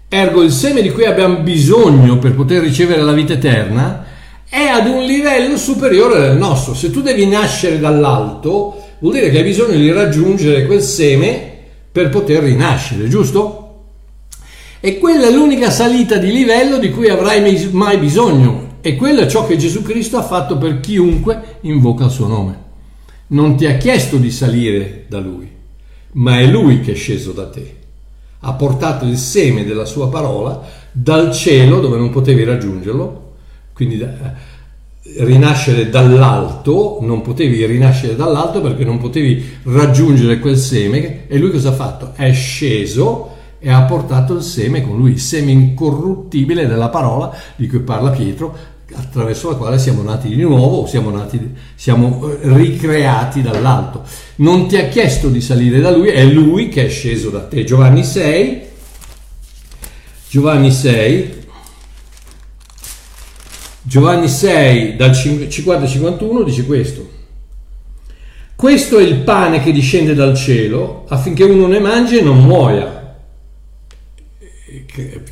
Ergo 0.08 0.42
il 0.42 0.54
seme 0.54 0.82
di 0.82 0.92
cui 0.92 1.04
abbiamo 1.04 1.40
bisogno 1.40 2.20
per 2.20 2.36
poter 2.36 2.62
ricevere 2.62 3.02
la 3.02 3.12
vita 3.12 3.34
eterna 3.34 4.06
è 4.48 4.64
ad 4.64 4.88
un 4.88 5.04
livello 5.04 5.58
superiore 5.58 6.22
del 6.22 6.38
nostro. 6.38 6.74
Se 6.74 6.90
tu 6.90 7.02
devi 7.02 7.28
nascere 7.28 7.80
dall'alto, 7.80 8.82
vuol 9.00 9.16
dire 9.16 9.30
che 9.30 9.40
hai 9.40 9.44
bisogno 9.44 9.76
di 9.76 9.92
raggiungere 9.92 10.66
quel 10.66 10.82
seme 10.82 11.52
per 11.92 12.08
poter 12.08 12.44
rinascere, 12.44 13.10
giusto? 13.10 13.59
E 14.82 14.98
quella 14.98 15.28
è 15.28 15.32
l'unica 15.32 15.70
salita 15.70 16.18
di 16.18 16.32
livello 16.32 16.78
di 16.78 16.90
cui 16.90 17.10
avrai 17.10 17.70
mai 17.72 17.98
bisogno. 17.98 18.78
E 18.82 18.96
quello 18.96 19.22
è 19.22 19.28
ciò 19.28 19.46
che 19.46 19.58
Gesù 19.58 19.82
Cristo 19.82 20.18
ha 20.18 20.24
fatto 20.24 20.58
per 20.58 20.80
chiunque 20.80 21.58
invoca 21.62 22.06
il 22.06 22.12
suo 22.12 22.28
nome. 22.28 22.68
Non 23.28 23.58
ti 23.58 23.66
ha 23.66 23.76
chiesto 23.76 24.16
di 24.16 24.32
salire 24.32 25.04
da 25.10 25.20
Lui, 25.20 25.50
ma 26.14 26.40
è 26.40 26.46
Lui 26.46 26.80
che 26.80 26.94
è 26.94 26.96
sceso 26.96 27.34
da 27.34 27.50
te. 27.50 27.76
Ha 28.40 28.54
portato 28.54 29.06
il 29.06 29.18
seme 29.18 29.66
della 29.66 29.84
sua 29.84 30.08
parola 30.08 30.66
dal 30.94 31.34
cielo 31.34 31.82
dove 31.82 31.98
non 31.98 32.10
potevi 32.10 32.46
raggiungerlo, 32.46 33.34
quindi 33.74 34.00
eh, 34.00 35.26
rinascere 35.26 35.90
dall'alto, 35.90 37.00
non 37.02 37.22
potevi 37.22 37.66
rinascere 37.66 38.16
dall'alto 38.16 38.62
perché 38.62 38.86
non 38.86 38.98
potevi 38.98 39.58
raggiungere 39.64 40.40
quel 40.40 40.58
seme 40.58 41.28
e 41.28 41.38
lui 41.38 41.52
cosa 41.52 41.70
ha 41.70 41.74
fatto? 41.74 42.14
È 42.16 42.32
sceso 42.32 43.36
e 43.60 43.70
ha 43.70 43.82
portato 43.82 44.36
il 44.36 44.42
seme 44.42 44.82
con 44.82 44.98
lui, 44.98 45.12
il 45.12 45.20
seme 45.20 45.52
incorruttibile 45.52 46.66
della 46.66 46.90
parola 46.90 47.36
di 47.58 47.68
cui 47.68 47.80
parla 47.80 48.10
Pietro, 48.12 48.78
attraverso 48.94 49.50
la 49.50 49.58
quale 49.58 49.78
siamo 49.78 50.02
nati 50.02 50.30
di 50.30 50.42
nuovo, 50.42 50.88
siamo, 50.88 51.10
nati, 51.10 51.54
siamo 51.76 52.30
eh, 52.30 52.38
ricreati 52.42 53.42
dall'alto. 53.42 54.04
Non 54.38 54.68
ti 54.68 54.78
ha 54.78 54.88
chiesto 54.88 55.28
di 55.28 55.42
salire 55.42 55.82
da 55.82 55.92
lui, 55.92 56.08
è 56.08 56.24
lui 56.24 56.70
che 56.70 56.86
è 56.86 56.90
sceso 56.90 57.30
da 57.30 57.42
te. 57.42 57.66
Giovanni 57.66 58.04
6, 58.04 58.62
Giovanni 60.30 60.72
6, 60.72 61.38
Giovanni 63.82 64.28
6 64.28 64.96
dal 64.96 65.14
50 65.14 65.88
51 65.88 66.44
dice 66.44 66.66
questo. 66.66 67.18
Questo 68.56 68.98
è 68.98 69.04
il 69.04 69.20
pane 69.20 69.62
che 69.64 69.72
discende 69.72 70.14
dal 70.14 70.36
cielo 70.36 71.06
affinché 71.08 71.44
uno 71.44 71.68
ne 71.68 71.80
mangi 71.80 72.18
e 72.18 72.22
non 72.22 72.44
muoia 72.44 72.99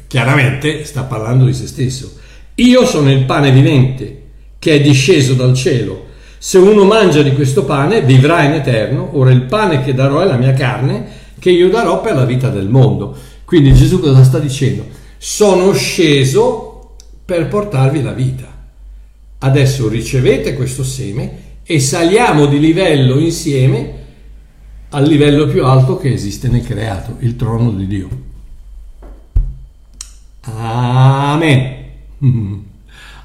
chiaramente 0.08 0.86
sta 0.86 1.04
parlando 1.04 1.46
di 1.46 1.54
se 1.54 1.68
stesso. 1.68 2.18
Io 2.56 2.86
sono 2.86 3.12
il 3.12 3.26
pane 3.26 3.52
vivente 3.52 4.24
che 4.60 4.74
è 4.74 4.82
disceso 4.82 5.34
dal 5.34 5.54
cielo. 5.54 6.06
Se 6.38 6.58
uno 6.58 6.84
mangia 6.84 7.22
di 7.22 7.34
questo 7.34 7.66
pane 7.66 8.02
vivrà 8.02 8.44
in 8.44 8.54
eterno. 8.54 9.10
Ora 9.14 9.32
il 9.32 9.44
pane 9.44 9.84
che 9.84 9.94
darò 9.94 10.22
è 10.22 10.26
la 10.26 10.38
mia 10.38 10.54
carne 10.54 11.06
che 11.40 11.50
io 11.52 11.70
darò 11.70 12.02
per 12.02 12.16
la 12.16 12.26
vita 12.26 12.50
del 12.50 12.68
mondo. 12.68 13.16
Quindi 13.46 13.74
Gesù 13.74 14.00
cosa 14.00 14.24
sta 14.24 14.40
dicendo? 14.40 14.86
Sono 15.18 15.74
sceso 15.74 16.96
per 17.26 17.48
portarvi 17.48 18.02
la 18.02 18.14
vita. 18.14 18.56
Adesso 19.40 19.88
ricevete 19.88 20.54
questo 20.54 20.84
seme 20.84 21.46
e 21.64 21.80
saliamo 21.80 22.46
di 22.46 22.60
livello 22.60 23.20
insieme 23.20 23.94
al 24.90 25.06
livello 25.06 25.48
più 25.48 25.66
alto 25.66 25.98
che 25.98 26.14
esiste 26.14 26.48
nel 26.48 26.64
creato, 26.64 27.18
il 27.20 27.36
trono 27.36 27.72
di 27.72 27.88
Dio. 27.88 28.27
Amen. 30.56 31.76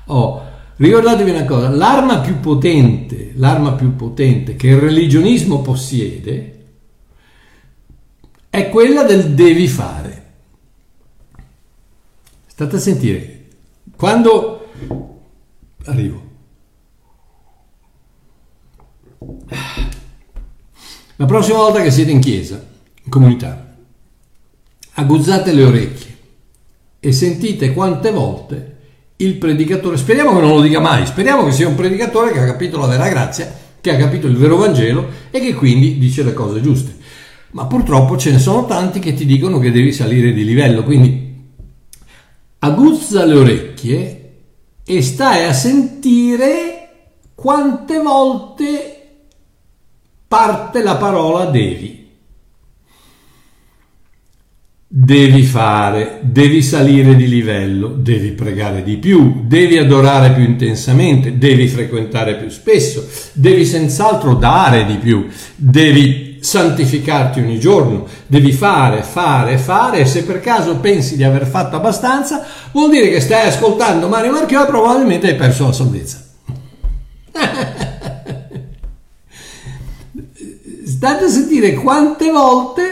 Oh, 0.06 0.42
ricordatevi 0.76 1.30
una 1.30 1.44
cosa, 1.44 1.68
l'arma 1.70 2.18
più 2.20 2.40
potente, 2.40 3.32
l'arma 3.36 3.72
più 3.74 3.94
potente 3.94 4.56
che 4.56 4.66
il 4.66 4.78
religionismo 4.78 5.62
possiede 5.62 6.64
è 8.50 8.68
quella 8.68 9.04
del 9.04 9.32
devi 9.32 9.68
fare. 9.68 10.32
State 12.46 12.76
a 12.76 12.80
sentire, 12.80 13.46
quando 13.96 14.68
arrivo. 15.84 16.30
La 21.16 21.26
prossima 21.26 21.58
volta 21.58 21.80
che 21.80 21.92
siete 21.92 22.10
in 22.10 22.20
chiesa, 22.20 22.62
in 23.02 23.10
comunità, 23.10 23.76
aguzzate 24.94 25.52
le 25.52 25.64
orecchie 25.64 26.12
e 27.04 27.10
sentite 27.10 27.72
quante 27.72 28.12
volte 28.12 28.76
il 29.16 29.34
predicatore, 29.34 29.96
speriamo 29.96 30.32
che 30.32 30.40
non 30.40 30.54
lo 30.54 30.60
dica 30.60 30.78
mai, 30.78 31.04
speriamo 31.04 31.44
che 31.44 31.50
sia 31.50 31.66
un 31.66 31.74
predicatore 31.74 32.30
che 32.30 32.38
ha 32.38 32.44
capito 32.44 32.78
la 32.78 32.86
vera 32.86 33.08
grazia, 33.08 33.52
che 33.80 33.90
ha 33.90 33.96
capito 33.96 34.28
il 34.28 34.36
vero 34.36 34.56
Vangelo 34.56 35.08
e 35.32 35.40
che 35.40 35.52
quindi 35.54 35.98
dice 35.98 36.22
le 36.22 36.32
cose 36.32 36.60
giuste. 36.60 36.96
Ma 37.50 37.66
purtroppo 37.66 38.16
ce 38.16 38.30
ne 38.30 38.38
sono 38.38 38.66
tanti 38.66 39.00
che 39.00 39.14
ti 39.14 39.26
dicono 39.26 39.58
che 39.58 39.72
devi 39.72 39.92
salire 39.92 40.32
di 40.32 40.44
livello, 40.44 40.84
quindi 40.84 41.44
aguzza 42.60 43.24
le 43.24 43.34
orecchie 43.34 44.34
e 44.84 45.02
stai 45.02 45.44
a 45.44 45.52
sentire 45.52 46.88
quante 47.34 47.98
volte 47.98 49.08
parte 50.28 50.84
la 50.84 50.94
parola 50.94 51.46
devi 51.46 52.01
devi 54.94 55.42
fare, 55.42 56.18
devi 56.20 56.60
salire 56.60 57.16
di 57.16 57.26
livello, 57.26 57.88
devi 57.88 58.32
pregare 58.32 58.82
di 58.82 58.98
più, 58.98 59.44
devi 59.46 59.78
adorare 59.78 60.32
più 60.32 60.44
intensamente, 60.44 61.38
devi 61.38 61.66
frequentare 61.66 62.36
più 62.36 62.50
spesso, 62.50 63.08
devi 63.32 63.64
senz'altro 63.64 64.34
dare 64.34 64.84
di 64.84 64.96
più, 64.96 65.26
devi 65.56 66.36
santificarti 66.42 67.40
ogni 67.40 67.58
giorno, 67.58 68.06
devi 68.26 68.52
fare, 68.52 69.02
fare, 69.02 69.56
fare 69.56 70.00
e 70.00 70.04
se 70.04 70.24
per 70.24 70.40
caso 70.40 70.76
pensi 70.76 71.16
di 71.16 71.24
aver 71.24 71.46
fatto 71.46 71.76
abbastanza, 71.76 72.44
vuol 72.72 72.90
dire 72.90 73.08
che 73.08 73.20
stai 73.20 73.46
ascoltando 73.48 74.08
Mario 74.08 74.32
Marchiò 74.32 74.64
e 74.64 74.66
probabilmente 74.66 75.28
hai 75.28 75.36
perso 75.36 75.64
la 75.64 75.72
salvezza. 75.72 76.22
State 80.84 81.24
a 81.24 81.28
sentire 81.28 81.72
quante 81.72 82.30
volte 82.30 82.91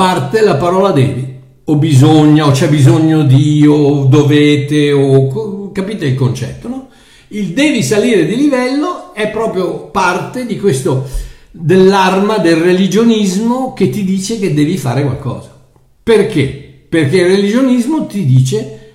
parte 0.00 0.40
la 0.40 0.56
parola 0.56 0.92
devi. 0.92 1.38
o 1.62 1.76
bisogna 1.76 2.46
o 2.46 2.52
c'è 2.52 2.70
bisogno 2.70 3.22
di 3.22 3.66
o 3.66 4.04
dovete 4.06 4.92
o 4.92 5.70
capite 5.72 6.06
il 6.06 6.14
concetto, 6.14 6.68
no? 6.68 6.88
Il 7.28 7.48
devi 7.48 7.82
salire 7.82 8.24
di 8.24 8.34
livello 8.34 9.12
è 9.12 9.28
proprio 9.28 9.88
parte 9.88 10.46
di 10.46 10.58
questo 10.58 11.06
dell'arma 11.50 12.38
del 12.38 12.56
religionismo 12.56 13.74
che 13.74 13.90
ti 13.90 14.02
dice 14.02 14.38
che 14.38 14.54
devi 14.54 14.78
fare 14.78 15.02
qualcosa. 15.02 15.54
Perché? 16.02 16.86
Perché 16.88 17.18
il 17.18 17.26
religionismo 17.26 18.06
ti 18.06 18.24
dice 18.24 18.94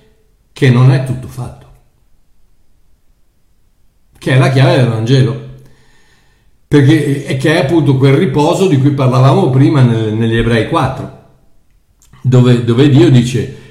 che 0.52 0.70
non 0.70 0.90
è 0.90 1.04
tutto 1.04 1.28
fatto. 1.28 1.66
Che 4.18 4.32
è 4.32 4.38
la 4.38 4.50
chiave 4.50 4.76
del 4.76 4.88
Vangelo. 4.88 5.45
Perché, 6.68 7.36
che 7.36 7.54
è 7.54 7.64
appunto 7.64 7.96
quel 7.96 8.14
riposo 8.14 8.66
di 8.66 8.78
cui 8.78 8.90
parlavamo 8.90 9.50
prima 9.50 9.82
nel, 9.82 10.12
negli 10.14 10.36
Ebrei 10.36 10.68
4 10.68 11.16
dove, 12.26 12.64
dove 12.64 12.88
Dio 12.88 13.08
dice 13.08 13.64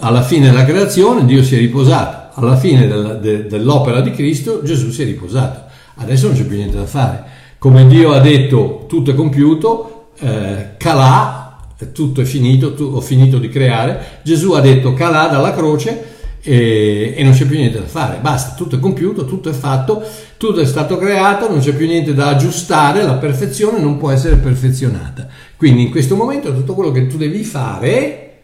alla 0.00 0.22
fine 0.22 0.50
della 0.50 0.64
creazione 0.64 1.24
Dio 1.24 1.42
si 1.42 1.56
è 1.56 1.58
riposato, 1.58 2.38
alla 2.40 2.56
fine 2.56 2.86
della, 2.86 3.14
de, 3.14 3.46
dell'opera 3.46 4.00
di 4.00 4.12
Cristo 4.12 4.62
Gesù 4.62 4.90
si 4.90 5.02
è 5.02 5.04
riposato. 5.06 5.70
Adesso 5.96 6.28
non 6.28 6.36
c'è 6.36 6.44
più 6.44 6.56
niente 6.56 6.76
da 6.76 6.86
fare. 6.86 7.24
Come 7.58 7.86
Dio 7.86 8.12
ha 8.12 8.20
detto 8.20 8.84
tutto 8.88 9.10
è 9.10 9.14
compiuto, 9.14 10.08
eh, 10.18 10.74
calà, 10.76 11.58
tutto 11.92 12.20
è 12.20 12.24
finito, 12.24 12.74
tu, 12.74 12.90
ho 12.94 13.00
finito 13.00 13.38
di 13.38 13.48
creare, 13.48 14.20
Gesù 14.22 14.52
ha 14.52 14.60
detto 14.60 14.92
calà 14.94 15.26
dalla 15.26 15.52
croce 15.52 16.11
e, 16.42 17.14
e, 17.16 17.22
non 17.22 17.32
c'è 17.32 17.46
più 17.46 17.56
niente 17.56 17.78
da 17.78 17.86
fare, 17.86 18.18
basta, 18.20 18.54
tutto 18.54 18.76
è 18.76 18.80
compiuto, 18.80 19.24
tutto 19.24 19.48
è 19.48 19.52
fatto, 19.52 20.02
tutto 20.36 20.60
è 20.60 20.66
stato 20.66 20.98
creato, 20.98 21.48
non 21.48 21.60
c'è 21.60 21.72
più 21.72 21.86
niente 21.86 22.14
da 22.14 22.28
aggiustare, 22.28 23.04
la 23.04 23.14
perfezione 23.14 23.78
non 23.78 23.96
può 23.96 24.10
essere 24.10 24.36
perfezionata. 24.36 25.28
Quindi 25.56 25.82
in 25.82 25.90
questo 25.90 26.16
momento 26.16 26.52
tutto 26.52 26.74
quello 26.74 26.90
che 26.90 27.06
tu 27.06 27.16
devi 27.16 27.44
fare, 27.44 28.40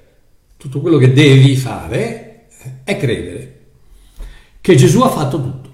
tutto 0.56 0.80
quello 0.80 0.96
che 0.96 1.12
devi 1.12 1.56
fare 1.56 2.46
è 2.84 2.96
credere 2.96 3.56
che 4.60 4.76
Gesù 4.76 5.00
ha 5.00 5.08
fatto 5.08 5.40
tutto. 5.40 5.68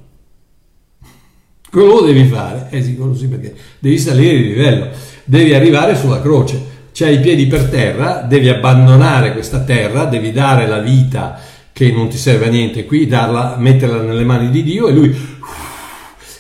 Quello 1.70 2.00
lo 2.00 2.06
devi 2.06 2.24
fare, 2.26 2.68
eh 2.70 2.82
sì, 2.82 2.94
quello 2.94 3.14
sì 3.14 3.26
perché 3.26 3.52
devi 3.80 3.98
salire 3.98 4.36
di 4.36 4.44
livello, 4.44 4.88
devi 5.24 5.52
arrivare 5.52 5.96
sulla 5.96 6.22
croce, 6.22 6.72
c'hai 6.92 7.14
i 7.16 7.20
piedi 7.20 7.46
per 7.48 7.64
terra, 7.64 8.20
devi 8.20 8.48
abbandonare 8.48 9.32
questa 9.32 9.60
terra, 9.62 10.04
devi 10.04 10.30
dare 10.30 10.68
la 10.68 10.78
vita 10.78 11.40
che 11.74 11.90
non 11.90 12.08
ti 12.08 12.16
serve 12.16 12.46
a 12.46 12.50
niente 12.50 12.84
qui, 12.84 13.08
darla, 13.08 13.56
metterla 13.58 14.00
nelle 14.00 14.22
mani 14.22 14.48
di 14.48 14.62
Dio 14.62 14.86
e 14.86 14.92
lui 14.92 15.12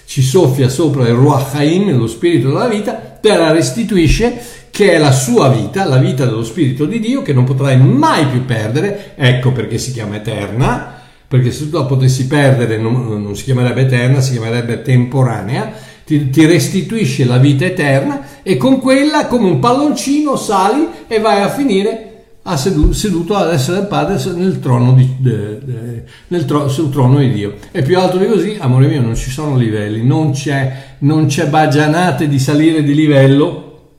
ci 0.04 0.22
soffia 0.22 0.68
sopra 0.68 1.08
il 1.08 1.14
Ruach 1.14 1.56
Haim, 1.56 1.98
lo 1.98 2.06
spirito 2.06 2.46
della 2.46 2.68
vita, 2.68 2.92
te 2.92 3.36
la 3.36 3.50
restituisce 3.50 4.40
che 4.70 4.92
è 4.92 4.98
la 4.98 5.10
sua 5.10 5.48
vita, 5.48 5.86
la 5.86 5.96
vita 5.96 6.24
dello 6.24 6.44
spirito 6.44 6.84
di 6.84 7.00
Dio 7.00 7.22
che 7.22 7.32
non 7.32 7.42
potrai 7.42 7.76
mai 7.76 8.26
più 8.26 8.44
perdere, 8.44 9.14
ecco 9.16 9.50
perché 9.50 9.76
si 9.76 9.90
chiama 9.90 10.14
eterna, 10.14 11.00
perché 11.26 11.50
se 11.50 11.68
tu 11.68 11.78
la 11.78 11.84
potessi 11.84 12.28
perdere 12.28 12.76
non, 12.76 13.20
non 13.20 13.34
si 13.34 13.42
chiamerebbe 13.42 13.80
eterna, 13.80 14.20
si 14.20 14.34
chiamerebbe 14.34 14.82
temporanea, 14.82 15.72
ti, 16.04 16.30
ti, 16.30 16.46
restituisce 16.46 17.24
la 17.24 17.38
vita 17.38 17.64
eterna 17.64 18.24
e 18.44 18.56
con 18.56 18.78
quella 18.78 19.26
come 19.26 19.48
un 19.48 19.58
palloncino 19.58 20.36
sali 20.36 20.86
e 21.08 21.18
vai 21.18 21.42
a 21.42 21.48
finire 21.48 22.13
ha 22.46 22.56
seduto, 22.56 23.34
ad 23.34 23.52
essere 23.52 23.80
il 23.80 23.86
Padre 23.86 24.22
nel 24.34 24.60
trono, 24.60 24.92
di, 24.92 25.16
de, 25.18 25.64
de, 25.64 26.04
nel 26.28 26.44
tro, 26.44 26.68
sul 26.68 26.90
trono 26.90 27.18
di 27.18 27.32
Dio. 27.32 27.54
E 27.70 27.82
più 27.82 27.98
alto 27.98 28.18
di 28.18 28.26
così, 28.26 28.56
amore 28.60 28.86
mio, 28.86 29.00
non 29.00 29.14
ci 29.14 29.30
sono 29.30 29.56
livelli, 29.56 30.04
non 30.04 30.32
c'è, 30.32 30.96
non 30.98 31.26
c'è 31.26 31.48
bagianate 31.48 32.28
di 32.28 32.38
salire 32.38 32.82
di 32.82 32.94
livello 32.94 33.92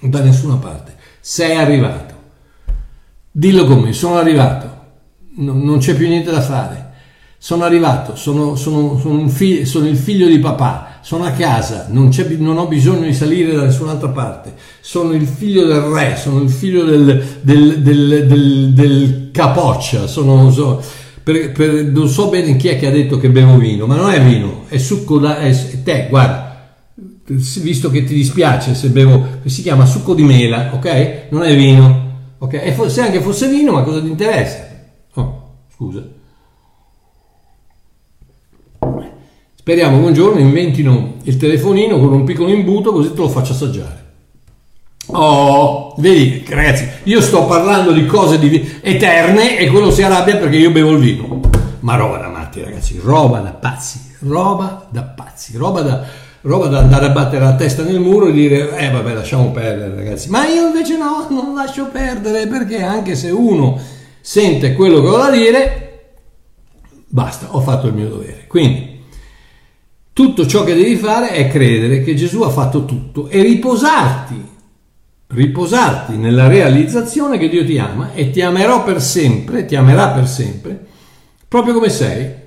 da 0.00 0.20
nessuna 0.20 0.54
parte. 0.54 0.94
Sei 1.20 1.56
arrivato. 1.56 2.14
Dillo 3.32 3.64
con 3.64 3.80
me, 3.80 3.92
sono 3.92 4.18
arrivato. 4.18 4.78
No, 5.36 5.52
non 5.52 5.78
c'è 5.78 5.94
più 5.94 6.06
niente 6.06 6.30
da 6.30 6.40
fare. 6.40 6.79
Sono 7.42 7.64
arrivato, 7.64 8.16
sono, 8.16 8.54
sono, 8.54 8.98
sono, 8.98 9.26
figlio, 9.28 9.64
sono 9.64 9.88
il 9.88 9.96
figlio 9.96 10.28
di 10.28 10.38
papà, 10.38 10.98
sono 11.00 11.24
a 11.24 11.30
casa, 11.30 11.86
non, 11.88 12.10
non, 12.36 12.58
ho 12.58 12.66
bisogno 12.66 13.06
di 13.06 13.14
salire 13.14 13.54
da 13.54 13.62
nessun'altra 13.62 14.10
parte. 14.10 14.52
Sono 14.80 15.14
il 15.14 15.26
figlio 15.26 15.64
del 15.64 15.80
re, 15.80 16.16
sono 16.18 16.42
il 16.42 16.50
figlio 16.50 16.84
del, 16.84 17.38
del, 17.40 17.80
del, 17.80 18.74
del 18.74 19.30
capoccia, 19.32 20.06
sono, 20.06 20.50
so, 20.50 20.82
per, 21.22 21.52
per, 21.52 21.84
non 21.84 22.08
so 22.08 22.28
bene 22.28 22.56
chi 22.56 22.68
è 22.68 22.78
che 22.78 22.88
ha 22.88 22.90
detto 22.90 23.16
che 23.16 23.30
bevo 23.30 23.56
vino, 23.56 23.86
ma 23.86 23.96
non 23.96 24.10
è 24.10 24.22
vino, 24.22 24.66
è 24.68 24.76
succo 24.76 25.18
da... 25.18 25.38
È, 25.38 25.82
te, 25.82 26.08
guarda, 26.10 26.74
visto 27.24 27.90
che 27.90 28.04
ti 28.04 28.12
dispiace 28.12 28.74
se 28.74 28.90
bevo, 28.90 29.26
si 29.46 29.62
chiama 29.62 29.86
succo 29.86 30.12
di 30.12 30.24
mela, 30.24 30.74
ok? 30.74 31.28
Non 31.30 31.44
è 31.44 31.56
vino, 31.56 32.34
ok? 32.36 32.52
E 32.52 32.76
se 32.88 33.00
anche 33.00 33.22
fosse 33.22 33.48
vino, 33.48 33.72
ma 33.72 33.82
cosa 33.82 34.02
ti 34.02 34.08
interessa? 34.08 34.68
Oh, 35.14 35.54
scusa. 35.74 36.18
Speriamo 39.60 39.98
che 39.98 40.06
un 40.06 40.14
giorno 40.14 40.40
inventino 40.40 41.16
il 41.24 41.36
telefonino 41.36 41.98
con 41.98 42.14
un 42.14 42.24
piccolo 42.24 42.48
imbuto 42.48 42.92
così 42.92 43.12
te 43.12 43.20
lo 43.20 43.28
faccio 43.28 43.52
assaggiare. 43.52 44.04
Oh, 45.08 45.94
vedi 45.98 46.42
ragazzi, 46.48 46.88
io 47.02 47.20
sto 47.20 47.44
parlando 47.44 47.92
di 47.92 48.06
cose 48.06 48.38
di 48.38 48.78
eterne 48.80 49.58
e 49.58 49.66
quello 49.66 49.90
si 49.90 50.02
arrabbia 50.02 50.38
perché 50.38 50.56
io 50.56 50.70
bevo 50.70 50.92
il 50.92 50.98
vino. 50.98 51.40
Ma 51.80 51.96
roba 51.96 52.16
da 52.16 52.28
matti 52.28 52.62
ragazzi, 52.62 52.98
roba 53.04 53.40
da 53.40 53.50
pazzi, 53.50 54.00
roba 54.20 54.88
da 54.90 55.02
pazzi, 55.02 55.58
roba 55.58 55.82
da, 55.82 56.06
roba 56.40 56.68
da 56.68 56.78
andare 56.78 57.04
a 57.04 57.10
battere 57.10 57.44
la 57.44 57.54
testa 57.54 57.82
nel 57.82 58.00
muro 58.00 58.28
e 58.28 58.32
dire 58.32 58.78
eh 58.78 58.88
vabbè 58.88 59.12
lasciamo 59.12 59.50
perdere 59.50 59.94
ragazzi. 59.94 60.30
Ma 60.30 60.48
io 60.48 60.68
invece 60.68 60.96
no, 60.96 61.26
non 61.28 61.54
lascio 61.54 61.88
perdere 61.92 62.46
perché 62.46 62.80
anche 62.80 63.14
se 63.14 63.28
uno 63.28 63.78
sente 64.22 64.72
quello 64.72 65.02
che 65.02 65.06
ho 65.06 65.18
da 65.18 65.30
dire, 65.30 66.14
basta, 67.08 67.48
ho 67.50 67.60
fatto 67.60 67.88
il 67.88 67.92
mio 67.92 68.08
dovere. 68.08 68.46
Quindi 68.48 68.89
tutto 70.12 70.46
ciò 70.46 70.64
che 70.64 70.74
devi 70.74 70.96
fare 70.96 71.30
è 71.30 71.48
credere 71.48 72.02
che 72.02 72.14
Gesù 72.14 72.42
ha 72.42 72.50
fatto 72.50 72.84
tutto 72.84 73.28
e 73.28 73.42
riposarti, 73.42 74.48
riposarti 75.28 76.16
nella 76.16 76.48
realizzazione 76.48 77.38
che 77.38 77.48
Dio 77.48 77.64
ti 77.64 77.78
ama 77.78 78.12
e 78.12 78.30
ti 78.30 78.42
amerò 78.42 78.84
per 78.84 79.00
sempre, 79.00 79.64
ti 79.64 79.76
amerà 79.76 80.08
per 80.08 80.26
sempre, 80.26 80.86
proprio 81.46 81.74
come 81.74 81.88
sei, 81.88 82.38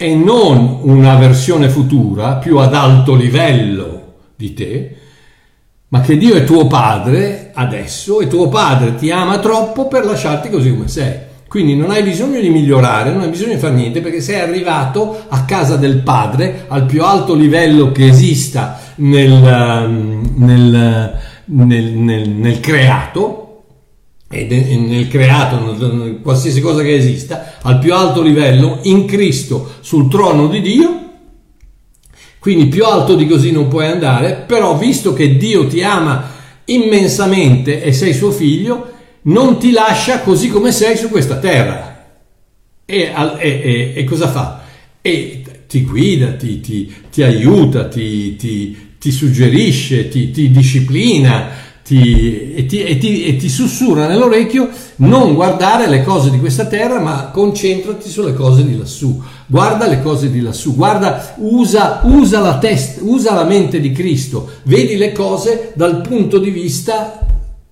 e 0.00 0.14
non 0.14 0.80
una 0.82 1.16
versione 1.16 1.68
futura 1.68 2.36
più 2.36 2.58
ad 2.58 2.74
alto 2.74 3.14
livello 3.14 4.14
di 4.36 4.54
te, 4.54 4.96
ma 5.88 6.00
che 6.02 6.16
Dio 6.16 6.34
è 6.34 6.44
tuo 6.44 6.66
padre 6.66 7.50
adesso 7.54 8.20
e 8.20 8.28
tuo 8.28 8.48
padre 8.48 8.94
ti 8.94 9.10
ama 9.10 9.38
troppo 9.38 9.88
per 9.88 10.04
lasciarti 10.04 10.50
così 10.50 10.70
come 10.70 10.88
sei. 10.88 11.26
Quindi 11.48 11.74
non 11.74 11.90
hai 11.90 12.02
bisogno 12.02 12.40
di 12.40 12.50
migliorare, 12.50 13.10
non 13.10 13.22
hai 13.22 13.30
bisogno 13.30 13.54
di 13.54 13.58
fare 13.58 13.74
niente 13.74 14.02
perché 14.02 14.20
sei 14.20 14.38
arrivato 14.38 15.24
a 15.28 15.46
casa 15.46 15.76
del 15.76 16.02
padre 16.02 16.66
al 16.68 16.84
più 16.84 17.02
alto 17.02 17.34
livello 17.34 17.90
che 17.90 18.06
esista 18.06 18.78
nel, 18.96 19.32
ehm, 19.32 20.34
nel, 20.36 21.18
nel, 21.46 22.28
nel, 22.28 22.60
creato 22.60 23.62
e 24.28 24.46
nel 24.46 25.08
creato, 25.08 26.20
qualsiasi 26.22 26.60
cosa 26.60 26.82
che 26.82 26.94
esista, 26.94 27.54
al 27.62 27.78
più 27.78 27.94
alto 27.94 28.20
livello 28.20 28.80
in 28.82 29.06
Cristo 29.06 29.70
sul 29.80 30.10
trono 30.10 30.48
di 30.48 30.60
Dio. 30.60 31.02
Quindi 32.38 32.66
più 32.66 32.84
alto 32.84 33.14
di 33.14 33.26
così 33.26 33.52
non 33.52 33.68
puoi 33.68 33.86
andare, 33.86 34.44
però 34.46 34.76
visto 34.76 35.14
che 35.14 35.38
Dio 35.38 35.66
ti 35.66 35.82
ama 35.82 36.36
immensamente 36.66 37.82
e 37.82 37.94
sei 37.94 38.12
suo 38.12 38.30
figlio, 38.30 38.96
non 39.22 39.58
ti 39.58 39.70
lascia 39.70 40.20
così 40.20 40.48
come 40.48 40.72
sei 40.72 40.96
su 40.96 41.08
questa 41.08 41.38
terra. 41.38 42.06
E, 42.84 43.12
e, 43.38 43.38
e, 43.40 43.92
e 43.96 44.04
cosa 44.04 44.28
fa? 44.28 44.62
E 45.02 45.42
ti 45.66 45.84
guida, 45.84 46.32
ti, 46.32 46.60
ti, 46.60 46.92
ti 47.10 47.22
aiuta, 47.22 47.88
ti, 47.88 48.36
ti, 48.36 49.10
suggerisce, 49.10 50.08
ti, 50.08 50.50
disciplina 50.50 51.66
e, 51.90 53.36
ti 53.38 53.48
sussurra 53.48 54.06
nell'orecchio 54.06 54.68
non 54.96 55.34
guardare 55.34 55.88
le 55.88 56.02
cose 56.02 56.30
di 56.30 56.38
questa 56.38 56.66
terra, 56.66 57.00
ma 57.00 57.30
concentrati 57.32 58.08
sulle 58.08 58.34
cose 58.34 58.64
di 58.64 58.76
lassù. 58.76 59.22
Guarda 59.46 59.86
le 59.86 60.02
cose 60.02 60.30
di 60.30 60.40
lassù, 60.40 60.74
guarda, 60.74 61.34
usa, 61.36 62.00
usa 62.04 62.40
la 62.40 62.58
testa, 62.58 63.00
usa 63.02 63.32
la 63.34 63.44
mente 63.44 63.80
di 63.80 63.92
Cristo, 63.92 64.50
vedi 64.64 64.96
le 64.96 65.12
cose 65.12 65.72
dal 65.74 66.02
punto 66.02 66.38
di 66.38 66.50
vista 66.50 67.26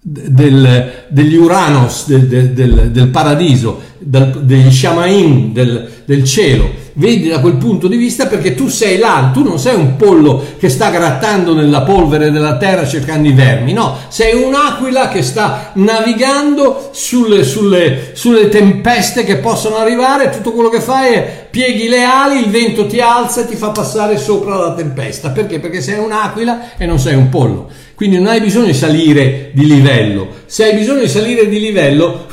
del, 0.08 1.06
degli 1.08 1.34
Uranos 1.34 2.06
del, 2.06 2.52
del, 2.52 2.90
del 2.92 3.08
paradiso, 3.08 3.82
degli 3.98 4.70
Shamaim 4.70 5.52
del, 5.52 6.22
cielo, 6.22 6.70
vedi 6.92 7.26
da 7.26 7.40
quel 7.40 7.56
punto 7.56 7.88
di 7.88 7.96
vista 7.96 8.26
perché 8.26 8.54
tu 8.54 8.68
sei 8.68 8.98
là, 8.98 9.32
tu 9.34 9.42
non 9.42 9.58
sei 9.58 9.74
un 9.74 9.96
pollo 9.96 10.44
che 10.58 10.68
sta 10.68 10.90
grattando 10.90 11.54
nella 11.54 11.82
polvere 11.82 12.30
della 12.30 12.56
terra 12.56 12.86
cercando 12.86 13.26
i 13.26 13.32
vermi, 13.32 13.72
no, 13.72 13.96
sei 14.06 14.40
un'aquila 14.40 15.08
che 15.08 15.22
sta 15.22 15.72
navigando 15.74 16.90
sulle, 16.92 17.42
sulle, 17.42 18.12
sulle 18.12 18.48
tempeste 18.48 19.24
che 19.24 19.38
possono 19.38 19.74
arrivare, 19.74 20.30
tutto 20.30 20.52
quello 20.52 20.68
che 20.68 20.80
fai 20.80 21.14
è 21.14 21.48
pieghi 21.50 21.88
le 21.88 22.04
ali, 22.04 22.44
il 22.44 22.50
vento 22.50 22.86
ti 22.86 23.00
alza 23.00 23.40
e 23.40 23.48
ti 23.48 23.56
fa 23.56 23.70
passare 23.70 24.18
sopra 24.18 24.54
la 24.54 24.74
tempesta, 24.74 25.30
perché? 25.30 25.58
Perché 25.58 25.80
sei 25.80 25.98
un'aquila 25.98 26.76
e 26.76 26.86
non 26.86 27.00
sei 27.00 27.16
un 27.16 27.28
pollo. 27.28 27.68
Quindi 27.96 28.16
non 28.16 28.26
hai 28.26 28.42
bisogno 28.42 28.66
di 28.66 28.74
salire 28.74 29.52
di 29.54 29.66
livello. 29.66 30.28
Se 30.44 30.64
hai 30.64 30.76
bisogno 30.76 31.00
di 31.00 31.08
salire 31.08 31.48
di 31.48 31.58
livello, 31.58 32.26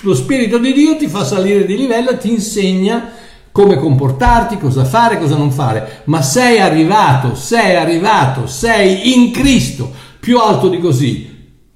lo 0.00 0.14
Spirito 0.16 0.58
di 0.58 0.72
Dio 0.72 0.96
ti 0.96 1.06
fa 1.06 1.24
salire 1.24 1.64
di 1.64 1.76
livello 1.76 2.10
e 2.10 2.18
ti 2.18 2.28
insegna 2.28 3.12
come 3.52 3.76
comportarti, 3.76 4.58
cosa 4.58 4.84
fare, 4.84 5.20
cosa 5.20 5.36
non 5.36 5.52
fare. 5.52 6.02
Ma 6.06 6.22
sei 6.22 6.58
arrivato, 6.58 7.36
sei 7.36 7.76
arrivato, 7.76 8.48
sei 8.48 9.14
in 9.14 9.30
Cristo, 9.30 9.92
più 10.18 10.40
alto 10.40 10.68
di 10.68 10.80
così, 10.80 11.30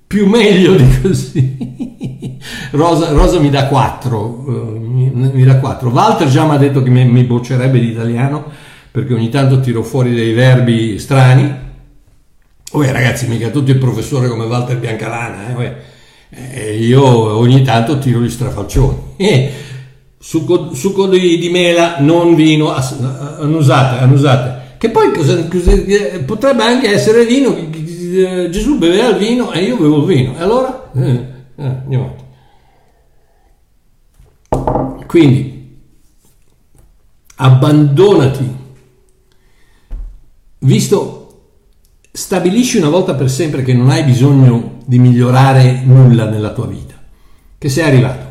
più 0.08 0.26
meglio 0.26 0.74
di 0.74 1.00
così. 1.00 2.38
Rosa, 2.72 3.12
Rosa 3.12 3.38
mi 3.38 3.48
dà 3.48 3.68
4, 3.68 4.18
uh, 4.18 4.50
eh, 4.50 4.78
mi, 4.80 5.30
mi, 5.32 5.44
dà 5.44 5.58
4. 5.58 5.88
Walter 5.88 6.26
già 6.26 6.44
mi 6.46 6.56
ha 6.56 6.58
detto 6.58 6.82
che 6.82 6.90
mi, 6.90 7.04
mi 7.04 7.22
boccerebbe 7.22 7.78
di 7.78 7.90
italiano 7.90 8.44
perché 8.90 9.14
ogni 9.14 9.28
tanto 9.28 9.60
tiro 9.60 9.84
fuori 9.84 10.12
dei 10.14 10.32
verbi 10.32 10.98
strani 10.98 11.68
Oh, 12.72 12.82
ragazzi, 12.82 13.26
mica 13.26 13.50
tutto 13.50 13.72
il 13.72 13.78
professore 13.78 14.28
come 14.28 14.44
Walter 14.44 14.78
Biancalana, 14.78 15.58
eh? 15.58 15.74
Eh, 16.30 16.76
io 16.76 17.02
ogni 17.04 17.62
tanto 17.62 17.98
tiro 17.98 18.20
gli 18.20 18.30
strafalcioni. 18.30 18.96
Eh, 19.16 19.52
succo, 20.16 20.72
succo 20.72 21.08
di, 21.08 21.38
di, 21.38 21.50
mela, 21.50 21.96
non 21.98 22.36
vino, 22.36 22.72
annusate, 22.72 23.98
annusate. 23.98 24.76
Che 24.78 24.88
poi 24.90 25.12
cosa, 25.12 25.48
cosa, 25.48 25.72
potrebbe 26.24 26.62
anche 26.62 26.92
essere 26.92 27.24
vino, 27.24 27.56
Gesù 27.70 28.78
beveva 28.78 29.08
il 29.08 29.16
vino 29.16 29.50
e 29.50 29.64
io 29.64 29.76
bevo 29.76 29.98
il 29.98 30.04
vino. 30.04 30.38
E 30.38 30.40
allora? 30.40 30.92
Eh, 30.94 31.24
eh, 31.56 31.64
andiamo. 31.64 32.16
Quindi, 35.08 35.76
abbandonati. 37.34 38.58
Visto 40.60 41.19
stabilisci 42.12 42.78
una 42.78 42.88
volta 42.88 43.14
per 43.14 43.30
sempre 43.30 43.62
che 43.62 43.72
non 43.72 43.90
hai 43.90 44.02
bisogno 44.02 44.78
di 44.84 44.98
migliorare 44.98 45.82
nulla 45.84 46.28
nella 46.28 46.52
tua 46.52 46.66
vita, 46.66 46.94
che 47.56 47.68
sei 47.68 47.84
arrivato. 47.84 48.28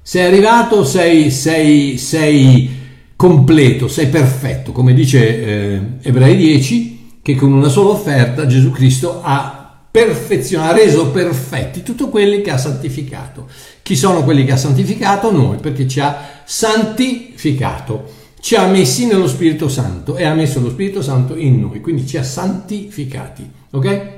Sei 0.00 0.24
arrivato, 0.24 0.84
sei, 0.84 1.30
sei, 1.30 1.96
sei 1.98 2.82
completo, 3.16 3.88
sei 3.88 4.08
perfetto, 4.08 4.72
come 4.72 4.92
dice 4.92 5.44
eh, 5.44 5.80
Ebrei 6.02 6.36
10, 6.36 7.18
che 7.22 7.34
con 7.34 7.52
una 7.52 7.68
sola 7.68 7.90
offerta 7.90 8.46
Gesù 8.46 8.70
Cristo 8.70 9.20
ha 9.22 9.60
ha 9.96 10.72
reso 10.72 11.10
perfetti 11.12 11.84
tutti 11.84 12.02
quelli 12.08 12.42
che 12.42 12.50
ha 12.50 12.58
santificato. 12.58 13.46
Chi 13.80 13.94
sono 13.94 14.24
quelli 14.24 14.44
che 14.44 14.50
ha 14.50 14.56
santificato? 14.56 15.30
Noi, 15.30 15.58
perché 15.58 15.86
ci 15.86 16.00
ha 16.00 16.42
santificato 16.44 18.13
ci 18.44 18.56
ha 18.56 18.66
messi 18.66 19.06
nello 19.06 19.26
Spirito 19.26 19.68
Santo 19.68 20.18
e 20.18 20.24
ha 20.24 20.34
messo 20.34 20.60
lo 20.60 20.68
Spirito 20.68 21.00
Santo 21.00 21.34
in 21.34 21.60
noi, 21.60 21.80
quindi 21.80 22.06
ci 22.06 22.18
ha 22.18 22.22
santificati, 22.22 23.50
ok? 23.70 24.10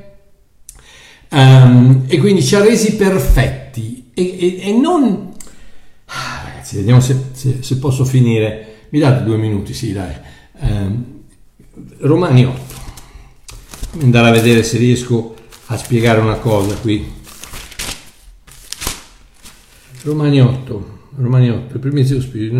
Um, 1.30 2.06
e 2.08 2.18
quindi 2.18 2.42
ci 2.42 2.56
ha 2.56 2.60
resi 2.60 2.96
perfetti 2.96 4.10
e, 4.12 4.36
e, 4.36 4.68
e 4.68 4.72
non... 4.72 5.32
Ah, 6.06 6.42
ragazzi, 6.44 6.74
vediamo 6.74 6.98
se, 6.98 7.16
se, 7.34 7.62
se, 7.62 7.76
posso 7.76 8.04
finire. 8.04 8.88
Mi 8.88 8.98
date 8.98 9.22
due 9.22 9.36
minuti, 9.36 9.72
sì, 9.72 9.92
dai. 9.92 10.14
Um, 10.58 11.04
Romani 11.98 12.46
8. 12.46 12.60
Andare 14.00 14.26
a 14.26 14.32
vedere 14.32 14.64
se 14.64 14.76
riesco 14.76 15.36
a 15.66 15.76
spiegare 15.76 16.18
una 16.18 16.38
cosa 16.38 16.74
qui. 16.74 17.12
Romani 20.02 20.40
8. 20.40 20.95
Romani 21.18 21.50
8, 21.50 21.74
il 21.74 21.80
primizio 21.80 22.20
spirito. 22.20 22.56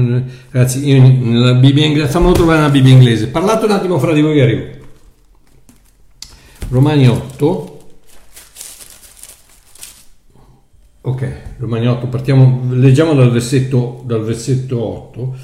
Ragazzi, 0.50 0.86
io 0.88 1.00
nella 1.02 1.54
Bibbia 1.54 1.84
inglese, 1.84 2.08
fammelo 2.08 2.32
trovare 2.32 2.58
nella 2.58 2.70
Bibbia 2.70 2.92
inglese. 2.92 3.28
Parlate 3.28 3.66
un 3.66 3.72
attimo 3.72 3.98
fra 3.98 4.12
di 4.14 4.22
voi 4.22 4.34
che 4.34 4.42
arrivo. 4.42 4.64
Romani 6.68 7.06
8. 7.06 7.78
Ok, 11.02 11.32
Romani 11.58 11.86
8, 11.86 12.06
partiamo, 12.06 12.62
leggiamo 12.70 13.14
dal 13.14 13.30
versetto, 13.30 14.02
dal 14.06 14.24
versetto 14.24 14.82
8, 14.82 15.36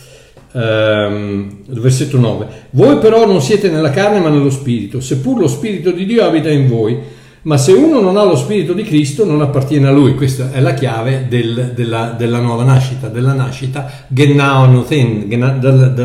ehm, 0.54 1.56
versetto 1.66 2.18
9. 2.18 2.46
Voi 2.70 2.98
però 2.98 3.26
non 3.26 3.40
siete 3.40 3.70
nella 3.70 3.90
carne 3.90 4.18
ma 4.18 4.28
nello 4.28 4.50
spirito, 4.50 5.00
seppur 5.00 5.38
lo 5.38 5.46
spirito 5.46 5.92
di 5.92 6.04
Dio 6.04 6.24
abita 6.24 6.50
in 6.50 6.66
voi 6.66 6.98
ma 7.42 7.56
se 7.56 7.72
uno 7.72 8.00
non 8.00 8.16
ha 8.16 8.22
lo 8.24 8.36
spirito 8.36 8.72
di 8.72 8.84
Cristo 8.84 9.24
non 9.24 9.40
appartiene 9.40 9.88
a 9.88 9.90
lui. 9.90 10.14
Questa 10.14 10.52
è 10.52 10.60
la 10.60 10.74
chiave 10.74 11.26
del, 11.28 11.72
della, 11.74 12.14
della, 12.16 12.38
nuova 12.38 12.62
nascita, 12.62 13.08
della 13.08 13.32
nascita 13.32 14.06
della 14.08 14.64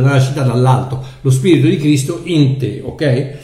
nascita 0.02 0.42
dall'alto, 0.42 1.04
lo 1.22 1.30
spirito 1.30 1.68
di 1.68 1.78
Cristo 1.78 2.22
in 2.24 2.58
te, 2.58 2.82
ok? 2.84 3.36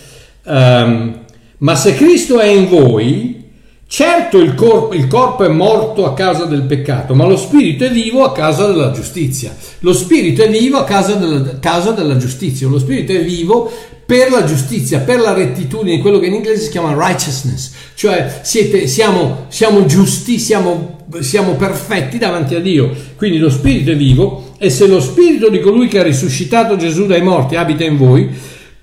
Um, 0.46 1.20
ma 1.60 1.76
se 1.76 1.96
Cristo 1.96 2.40
è 2.40 2.48
in 2.48 2.68
voi, 2.68 3.52
certo 3.88 4.40
il 4.40 4.56
corpo, 4.56 4.94
il 4.96 5.08
corpo 5.08 5.44
è 5.44 5.50
morto 5.50 6.06
a 6.06 6.14
causa 6.14 6.46
del 6.46 6.64
peccato, 6.64 7.14
ma 7.14 7.26
lo 7.26 7.38
spirito 7.38 7.86
è 7.86 7.92
vivo 7.92 8.24
a 8.24 8.32
causa 8.32 8.68
della 8.68 8.92
giustizia. 8.92 9.56
Lo 9.80 9.94
spirito 9.94 10.42
è 10.42 10.50
vivo 10.50 10.80
a 10.80 10.84
causa 10.84 11.14
della, 11.14 11.60
causa 11.60 11.92
della 11.92 12.18
giustizia, 12.18 12.68
lo 12.68 12.80
spirito 12.80 13.14
è 13.14 13.24
vivo 13.24 13.72
per 14.06 14.30
la 14.32 14.44
giustizia, 14.44 15.00
per 15.00 15.20
la 15.20 15.34
rettitudine, 15.34 16.00
quello 16.00 16.20
che 16.20 16.28
in 16.28 16.34
inglese 16.34 16.64
si 16.64 16.70
chiama 16.70 16.94
righteousness, 16.94 17.72
cioè 17.96 18.40
siete, 18.42 18.88
siamo, 18.88 19.46
siamo, 19.48 19.86
giusti, 19.86 20.40
siamo, 20.40 21.06
siamo 21.20 21.54
perfetti 21.54 22.18
davanti 22.18 22.56
a 22.56 22.60
Dio. 22.60 22.92
Quindi 23.16 23.38
lo 23.38 23.50
Spirito 23.50 23.92
è 23.92 23.96
vivo 23.96 24.54
e 24.58 24.70
se 24.70 24.88
lo 24.88 25.00
Spirito 25.00 25.50
di 25.50 25.62
colui 25.62 25.88
che 25.88 26.00
ha 26.00 26.04
risuscitato 26.04 26.76
Gesù 26.76 27.06
dai 27.06 27.22
morti 27.22 27.56
abita 27.56 27.86
in 27.86 27.98
voi, 27.98 28.30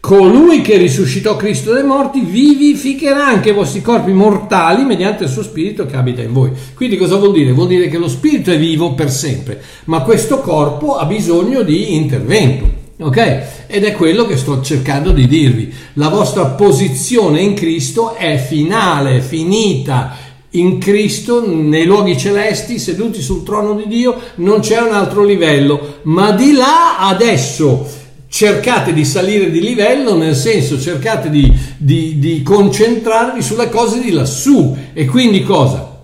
colui 0.00 0.62
che 0.62 0.78
risuscitò 0.78 1.36
Cristo 1.36 1.74
dai 1.74 1.84
morti 1.84 2.20
vivificherà 2.20 3.26
anche 3.26 3.50
i 3.50 3.52
vostri 3.52 3.82
corpi 3.82 4.12
mortali 4.12 4.84
mediante 4.84 5.24
il 5.24 5.30
suo 5.30 5.42
Spirito 5.42 5.84
che 5.84 5.96
abita 5.96 6.22
in 6.22 6.32
voi. 6.32 6.50
Quindi 6.74 6.96
cosa 6.96 7.16
vuol 7.16 7.32
dire? 7.32 7.52
Vuol 7.52 7.68
dire 7.68 7.88
che 7.88 7.98
lo 7.98 8.08
Spirito 8.08 8.50
è 8.50 8.58
vivo 8.58 8.94
per 8.94 9.10
sempre, 9.10 9.62
ma 9.84 10.00
questo 10.00 10.40
corpo 10.40 10.96
ha 10.96 11.04
bisogno 11.04 11.60
di 11.60 11.94
intervento. 11.94 12.80
Ok? 13.03 13.66
Ed 13.66 13.84
è 13.84 13.92
quello 13.92 14.26
che 14.26 14.36
sto 14.36 14.61
cercando 14.61 15.12
di 15.12 15.26
dirvi. 15.26 15.72
La 15.94 16.09
vostra 16.09 16.44
posizione 16.46 17.40
in 17.40 17.55
Cristo 17.55 18.14
è 18.14 18.36
finale, 18.36 19.22
finita. 19.22 20.16
In 20.51 20.78
Cristo, 20.78 21.42
nei 21.46 21.86
luoghi 21.86 22.18
celesti, 22.18 22.78
seduti 22.78 23.22
sul 23.22 23.42
trono 23.42 23.72
di 23.72 23.86
Dio, 23.86 24.20
non 24.36 24.61
c'è 24.61 24.80
un 24.82 24.92
altro 24.92 25.24
livello. 25.24 26.01
Ma 26.03 26.32
di 26.32 26.53
là 26.53 26.98
adesso 26.98 27.86
cercate 28.28 28.92
di 28.92 29.07
salire 29.07 29.51
di 29.51 29.61
livello, 29.61 30.14
nel 30.14 30.36
senso 30.36 30.78
cercate 30.78 31.30
di, 31.30 31.51
di, 31.78 32.18
di 32.18 32.42
concentrarvi 32.42 33.40
sulle 33.40 33.70
cose 33.70 33.98
di 33.98 34.11
lassù. 34.11 34.76
E 34.92 35.07
quindi 35.07 35.42
cosa? 35.42 36.01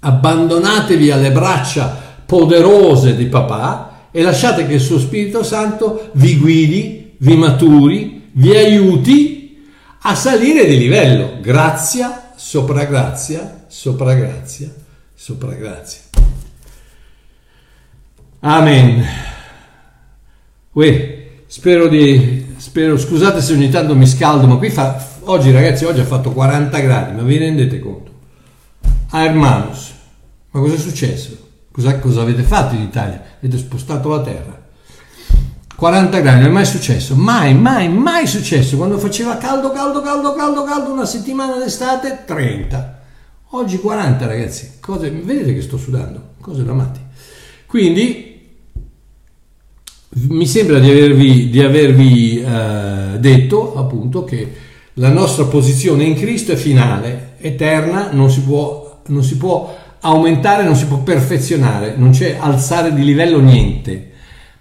Abbandonatevi 0.00 1.10
alle 1.10 1.30
braccia 1.30 2.14
poderose 2.24 3.14
di 3.16 3.26
papà 3.26 3.91
e 4.12 4.22
lasciate 4.22 4.66
che 4.66 4.74
il 4.74 4.80
suo 4.80 4.98
Spirito 4.98 5.42
Santo 5.42 6.10
vi 6.12 6.38
guidi, 6.38 7.14
vi 7.16 7.34
maturi, 7.36 8.28
vi 8.32 8.54
aiuti 8.54 9.64
a 10.02 10.14
salire 10.14 10.66
di 10.66 10.76
livello. 10.76 11.38
Grazia 11.40 12.32
sopra 12.36 12.84
grazia, 12.84 13.64
sopra 13.68 14.14
grazia, 14.14 14.72
sopra 15.14 15.52
grazia. 15.54 16.00
Amen. 18.40 19.04
Uè, 20.72 21.28
spero 21.46 21.88
di... 21.88 22.54
Spero, 22.56 22.98
scusate 22.98 23.40
se 23.40 23.54
ogni 23.54 23.70
tanto 23.70 23.94
mi 23.94 24.06
scaldo, 24.06 24.46
ma 24.46 24.56
qui 24.56 24.68
fa... 24.68 25.10
Oggi 25.24 25.50
ragazzi, 25.50 25.84
oggi 25.84 26.00
ha 26.00 26.04
fatto 26.04 26.32
40 26.32 26.78
gradi, 26.80 27.16
ma 27.16 27.22
vi 27.22 27.38
rendete 27.38 27.78
conto? 27.78 28.10
Ah, 29.10 29.24
hermanos, 29.24 29.92
ma 30.50 30.60
cosa 30.60 30.74
è 30.74 30.78
successo? 30.78 31.50
Cosa, 31.72 31.98
cosa 31.98 32.20
avete 32.20 32.42
fatto 32.42 32.74
in 32.74 32.82
Italia? 32.82 33.22
Avete 33.38 33.56
spostato 33.56 34.10
la 34.10 34.20
terra. 34.20 34.60
40 35.74 36.20
gradi, 36.20 36.40
non 36.42 36.50
è 36.50 36.52
mai 36.52 36.66
successo, 36.66 37.16
mai, 37.16 37.54
mai, 37.54 37.88
mai 37.88 38.26
successo. 38.26 38.76
Quando 38.76 38.98
faceva 38.98 39.38
caldo, 39.38 39.72
caldo, 39.72 40.02
caldo, 40.02 40.34
caldo, 40.34 40.64
caldo, 40.64 40.92
una 40.92 41.06
settimana 41.06 41.56
d'estate, 41.56 42.24
30. 42.26 43.00
Oggi 43.54 43.78
40 43.78 44.26
ragazzi, 44.26 44.72
cose, 44.80 45.10
vedete 45.10 45.54
che 45.54 45.62
sto 45.62 45.78
sudando, 45.78 46.34
cose 46.40 46.62
da 46.62 46.72
matti. 46.72 47.00
Quindi 47.66 48.50
mi 50.28 50.46
sembra 50.46 50.78
di 50.78 50.90
avervi, 50.90 51.48
di 51.48 51.60
avervi 51.62 52.42
eh, 52.42 53.18
detto 53.18 53.74
appunto 53.76 54.24
che 54.24 54.52
la 54.94 55.08
nostra 55.08 55.46
posizione 55.46 56.04
in 56.04 56.14
Cristo 56.14 56.52
è 56.52 56.56
finale, 56.56 57.32
eterna, 57.38 58.10
non 58.12 58.30
si 58.30 58.42
può, 58.42 59.00
non 59.06 59.24
si 59.24 59.36
può 59.36 59.74
aumentare 60.02 60.64
non 60.64 60.76
si 60.76 60.86
può 60.86 60.98
perfezionare, 60.98 61.94
non 61.96 62.10
c'è 62.10 62.36
alzare 62.38 62.92
di 62.94 63.04
livello 63.04 63.40
niente, 63.40 64.10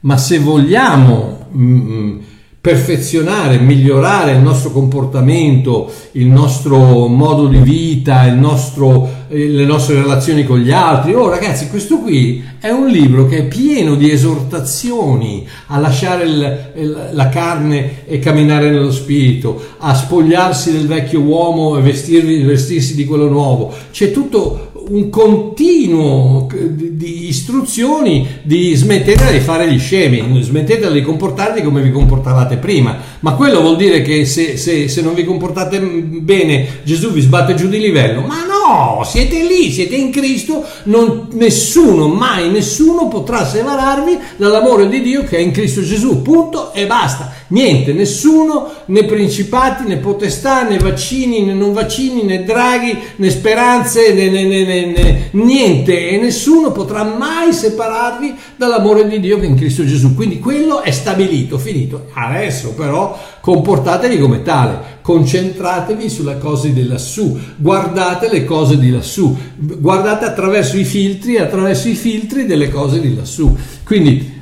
ma 0.02 0.18
se 0.18 0.40
vogliamo 0.40 1.48
mm, 1.56 2.20
perfezionare, 2.62 3.58
migliorare 3.58 4.34
il 4.34 4.40
nostro 4.40 4.70
comportamento, 4.70 5.92
il 6.12 6.28
nostro 6.28 7.08
modo 7.08 7.48
di 7.48 7.58
vita, 7.58 8.32
nostro, 8.34 9.26
eh, 9.30 9.48
le 9.48 9.66
nostre 9.66 9.96
relazioni 9.96 10.46
con 10.46 10.60
gli 10.60 10.70
altri. 10.70 11.16
Oh 11.16 11.28
ragazzi, 11.28 11.70
questo 11.70 11.98
qui 11.98 12.44
è 12.60 12.70
un 12.70 12.88
libro 12.88 13.26
che 13.26 13.40
è 13.40 13.46
pieno 13.46 13.96
di 13.96 14.12
esortazioni 14.12 15.48
a 15.68 15.80
lasciare 15.80 16.24
il, 16.26 17.10
la 17.14 17.30
carne 17.30 18.06
e 18.06 18.20
camminare 18.20 18.70
nello 18.70 18.92
spirito, 18.92 19.60
a 19.80 19.96
spogliarsi 19.96 20.72
del 20.72 20.86
vecchio 20.86 21.22
uomo 21.22 21.80
e 21.80 21.82
vestirsi 21.82 22.94
di 22.94 23.06
quello 23.06 23.28
nuovo. 23.28 23.74
C'è 23.92 24.12
tutto 24.12 24.71
un 24.90 25.10
continuo 25.10 26.48
di 26.52 27.28
istruzioni 27.28 28.28
di 28.44 28.74
smettetela 28.74 29.32
di 29.32 29.40
fare 29.40 29.72
gli 29.72 29.80
scemi, 29.80 30.42
smettetela 30.42 30.92
di 30.92 31.02
comportarvi 31.02 31.62
come 31.62 31.82
vi 31.82 31.92
comportavate 31.92 32.58
prima, 32.58 32.98
ma 33.20 33.34
quello 33.34 33.62
vuol 33.62 33.78
dire 33.78 34.02
che 34.02 34.26
se, 34.26 34.58
se, 34.58 34.88
se 34.88 35.02
non 35.02 35.14
vi 35.14 35.24
comportate 35.24 35.80
bene 35.80 36.80
Gesù 36.84 37.12
vi 37.12 37.22
sbatte 37.22 37.56
giù 37.56 37.68
di 37.68 37.80
livello, 37.80 38.22
ma 38.22 38.46
no, 38.46 38.61
siete 39.04 39.44
lì, 39.44 39.72
siete 39.72 39.96
in 39.96 40.12
Cristo, 40.12 40.64
non, 40.84 41.28
nessuno, 41.34 42.08
mai 42.08 42.50
nessuno 42.50 43.08
potrà 43.08 43.46
separarvi 43.46 44.18
dall'amore 44.38 44.88
di 44.88 45.02
Dio 45.02 45.24
che 45.24 45.38
è 45.38 45.40
in 45.40 45.52
Cristo 45.52 45.82
Gesù, 45.82 46.22
punto 46.22 46.74
e 46.74 46.86
basta, 46.86 47.32
niente, 47.48 47.94
nessuno, 47.94 48.72
né 48.86 49.04
principati, 49.06 49.84
né 49.86 49.98
potestà, 49.98 50.64
né 50.64 50.78
vaccini, 50.78 51.44
né 51.44 51.54
non 51.54 51.74
vaccini, 51.74 52.24
né 52.24 52.44
draghi, 52.44 52.98
né 53.16 53.30
speranze, 53.30 54.14
né, 54.14 54.30
né, 54.30 54.44
né 54.44 54.86
né, 54.86 55.30
niente 55.32 56.10
e 56.10 56.18
nessuno 56.18 56.72
potrà 56.72 57.04
mai 57.04 57.54
separarvi 57.54 58.36
dall'amore 58.62 59.08
di 59.08 59.20
Dio 59.20 59.40
che 59.40 59.46
è 59.46 59.50
in 59.50 59.56
Cristo 59.56 59.84
Gesù. 59.84 60.14
Quindi 60.14 60.38
quello 60.38 60.82
è 60.82 60.92
stabilito, 60.92 61.58
finito. 61.58 62.10
Adesso 62.14 62.76
però 62.76 63.20
comportatevi 63.42 64.20
come 64.20 64.44
tale, 64.44 65.00
concentratevi 65.02 66.08
sulle 66.08 66.38
cose 66.38 66.72
di 66.72 66.86
lassù, 66.86 67.40
guardate 67.56 68.30
le 68.30 68.46
cose 68.46 68.78
di 68.78 68.92
lassù, 68.92 69.36
guardate 69.58 70.26
attraverso 70.26 70.78
i 70.78 70.84
filtri, 70.84 71.38
attraverso 71.38 71.88
i 71.88 71.96
filtri 71.96 72.46
delle 72.46 72.70
cose 72.70 73.00
di 73.00 73.16
lassù. 73.16 73.56
Quindi 73.84 74.40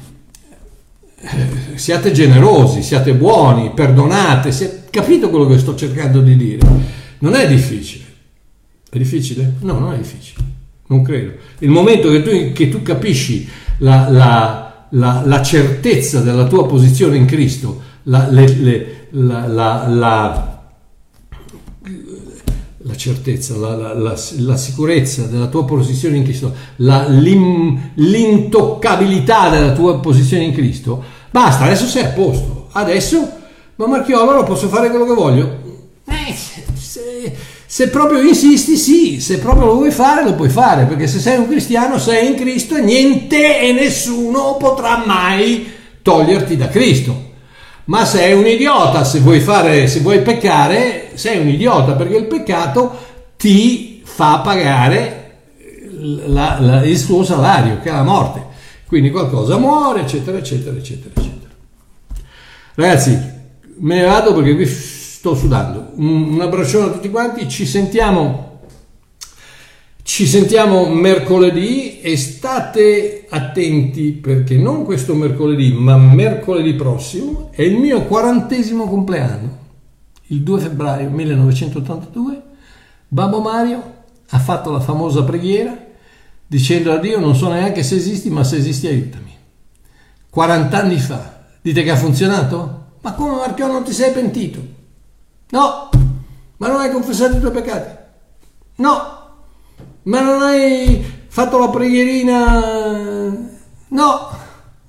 eh, 1.21 1.77
siate 1.77 2.11
generosi, 2.11 2.83
siate 2.83 3.13
buoni, 3.13 3.71
perdonate, 3.73 4.51
siate... 4.51 4.83
capito 4.89 5.29
quello 5.29 5.47
che 5.47 5.59
sto 5.59 5.75
cercando 5.75 6.19
di 6.19 6.35
dire? 6.35 6.67
Non 7.19 7.35
è 7.35 7.47
difficile. 7.47 8.03
È 8.89 8.97
difficile? 8.97 9.53
No, 9.61 9.79
non 9.79 9.93
è 9.93 9.97
difficile. 9.97 10.43
Non 10.87 11.03
credo. 11.03 11.33
Il 11.59 11.69
momento 11.69 12.09
che 12.09 12.21
tu, 12.21 12.51
che 12.51 12.67
tu 12.67 12.81
capisci 12.81 13.47
la, 13.79 14.09
la, 14.09 14.85
la, 14.89 15.23
la, 15.25 15.41
certezza 15.41 16.21
della 16.21 16.45
tua 16.45 16.65
posizione 16.65 17.17
in 17.17 17.25
Cristo, 17.25 17.81
la, 18.03 18.27
le, 18.29 18.47
le, 18.47 19.07
la 19.11 20.59
certezza, 22.95 23.55
la, 23.55 24.57
sicurezza 24.57 25.25
della 25.25 25.47
tua 25.47 25.65
posizione 25.65 26.17
in 26.17 26.23
Cristo, 26.23 26.53
l'in, 26.77 27.91
l'intoccabilità 27.95 29.49
della 29.49 29.71
tua 29.71 29.99
posizione 29.99 30.43
in 30.43 30.53
Cristo, 30.53 31.03
basta, 31.31 31.63
adesso 31.63 31.85
sei 31.85 32.03
a 32.03 32.09
posto. 32.09 32.67
Adesso, 32.71 33.29
ma 33.75 33.87
Marchiolo, 33.87 34.23
allora 34.23 34.43
posso 34.43 34.67
fare 34.67 34.89
quello 34.89 35.05
che 35.05 35.13
voglio? 35.13 35.57
Eh, 36.05 36.35
se, 37.71 37.89
proprio 37.89 38.19
insisti, 38.19 38.75
sì, 38.77 39.19
se 39.21 39.37
proprio 39.37 39.67
lo 39.67 39.75
vuoi 39.75 39.91
fare, 39.91 40.23
lo 40.23 40.33
puoi 40.33 40.49
fare, 40.49 40.85
perché 40.85 41.05
se 41.05 41.19
sei 41.19 41.37
un 41.37 41.47
cristiano, 41.47 41.99
sei 41.99 42.29
in 42.29 42.33
Cristo 42.33 42.75
e 42.75 42.81
niente 42.81 43.61
e 43.61 43.71
nessuno 43.73 44.57
potrà 44.57 45.03
mai 45.05 45.71
toglierti 46.01 46.57
da 46.57 46.67
Cristo. 46.67 47.33
Ma 47.85 48.05
sei 48.05 48.33
un 48.33 48.47
idiota, 48.47 49.03
se 49.03 49.19
vuoi 49.19 49.39
fare, 49.39 49.85
se 49.85 49.99
vuoi 49.99 50.23
peccare, 50.23 51.11
sei 51.13 51.37
un 51.37 51.47
idiota, 51.47 51.91
perché 51.91 52.15
il 52.17 52.25
peccato 52.25 52.97
ti 53.37 54.01
fa 54.03 54.39
pagare 54.39 55.33
la, 56.25 56.57
la, 56.59 56.83
il 56.83 56.97
suo 56.97 57.23
salario, 57.23 57.81
che 57.83 57.89
è 57.89 57.93
la 57.93 58.01
morte. 58.01 58.45
Quindi 58.87 59.11
qualcosa 59.11 59.57
muore, 59.57 60.01
eccetera, 60.01 60.39
eccetera, 60.39 60.75
eccetera, 60.75 61.11
eccetera. 61.15 61.53
Ragazzi, 62.73 63.11
me 63.77 63.95
ne 63.95 64.05
vado 64.05 64.33
perché 64.33 64.55
qui 64.55 64.65
sto 65.19 65.35
sudando. 65.35 65.91
Un, 65.95 66.39
abbraccione 66.39 66.85
a 66.85 66.91
tutti 66.91 67.09
quanti, 67.09 67.49
ci 67.49 67.65
sentiamo, 67.65 68.61
ci 70.01 70.25
sentiamo 70.25 70.87
mercoledì 70.87 71.99
e 71.99 72.15
state 72.15 73.25
attenti 73.29 74.13
perché 74.13 74.55
non 74.55 74.85
questo 74.85 75.15
mercoledì, 75.15 75.73
ma 75.73 75.97
mercoledì 75.97 76.73
prossimo 76.73 77.49
è 77.51 77.63
il 77.63 77.75
mio 77.75 78.03
quarantesimo 78.03 78.87
compleanno. 78.87 79.57
Il 80.27 80.41
2 80.41 80.59
febbraio 80.61 81.09
1982 81.09 82.41
Babbo 83.09 83.41
Mario 83.41 83.95
ha 84.29 84.39
fatto 84.39 84.71
la 84.71 84.79
famosa 84.79 85.23
preghiera 85.23 85.77
dicendo 86.47 86.93
a 86.93 86.97
Dio 86.97 87.19
non 87.19 87.35
so 87.35 87.51
neanche 87.51 87.83
se 87.83 87.95
esisti, 87.95 88.29
ma 88.29 88.45
se 88.45 88.55
esisti 88.55 88.87
aiutami. 88.87 89.35
40 90.29 90.77
anni 90.79 90.97
fa. 90.97 91.43
Dite 91.61 91.83
che 91.83 91.91
ha 91.91 91.97
funzionato? 91.97 92.85
Ma 93.01 93.11
come 93.15 93.35
Marchio 93.35 93.67
non 93.67 93.83
ti 93.83 93.91
sei 93.91 94.13
pentito? 94.13 94.77
No, 95.51 95.89
ma 96.57 96.67
non 96.67 96.79
hai 96.79 96.91
confessato 96.91 97.37
i 97.37 97.39
tuoi 97.39 97.51
peccati. 97.51 97.97
No, 98.75 99.17
ma 100.03 100.21
non 100.21 100.43
hai 100.43 101.03
fatto 101.27 101.57
la 101.57 101.69
preghierina. 101.69 103.47
No, 103.87 104.29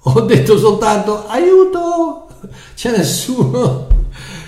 ho 0.03 0.21
detto 0.21 0.59
soltanto 0.59 1.27
aiuto, 1.29 2.29
c'è 2.75 2.91
nessuno, 2.91 3.87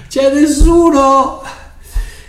c'è 0.09 0.33
nessuno. 0.35 1.41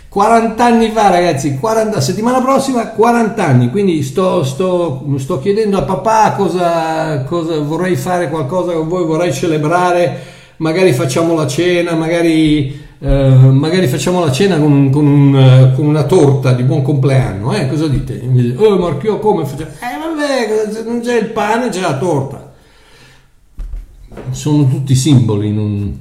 40 0.08 0.64
anni 0.64 0.90
fa 0.90 1.10
ragazzi, 1.10 1.58
40, 1.58 2.00
settimana 2.00 2.40
prossima 2.40 2.86
40 2.86 3.44
anni, 3.44 3.70
quindi 3.70 4.02
sto, 4.02 4.44
sto, 4.44 5.04
sto 5.18 5.40
chiedendo 5.40 5.76
a 5.76 5.82
papà 5.82 6.34
cosa, 6.34 7.24
cosa 7.24 7.58
vorrei 7.58 7.96
fare, 7.96 8.30
qualcosa 8.30 8.72
con 8.72 8.86
voi, 8.86 9.04
vorrei 9.04 9.32
celebrare, 9.32 10.22
magari 10.58 10.92
facciamo 10.92 11.34
la 11.34 11.48
cena, 11.48 11.94
magari 11.94 12.83
eh, 13.04 13.50
magari 13.50 13.86
facciamo 13.86 14.24
la 14.24 14.32
cena 14.32 14.58
con, 14.58 14.88
con, 14.88 15.06
un, 15.06 15.36
eh, 15.36 15.72
con, 15.74 15.84
una 15.84 16.04
torta 16.04 16.54
di 16.54 16.62
buon 16.62 16.80
compleanno, 16.80 17.52
eh? 17.52 17.68
cosa 17.68 17.86
dite? 17.86 18.18
Oh 18.56 18.78
Marchio 18.78 19.18
come 19.18 19.44
facciamo? 19.44 19.72
Eh 19.72 19.98
vabbè, 19.98 20.82
non 20.86 21.00
c'è 21.02 21.18
il 21.18 21.28
pane, 21.28 21.68
c'è 21.68 21.82
la 21.82 21.98
torta. 21.98 22.54
Sono 24.30 24.66
tutti 24.68 24.94
simboli, 24.94 25.52
non, 25.52 26.00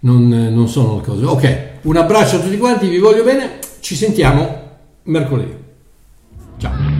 non, 0.00 0.28
non 0.28 0.68
sono 0.68 0.96
le 0.96 1.02
cose. 1.02 1.24
Ok, 1.24 1.68
un 1.82 1.96
abbraccio 1.96 2.36
a 2.36 2.38
tutti 2.38 2.56
quanti, 2.56 2.86
vi 2.86 2.98
voglio 2.98 3.24
bene, 3.24 3.58
ci 3.80 3.96
sentiamo 3.96 4.62
mercoledì. 5.02 5.54
Ciao. 6.58 6.95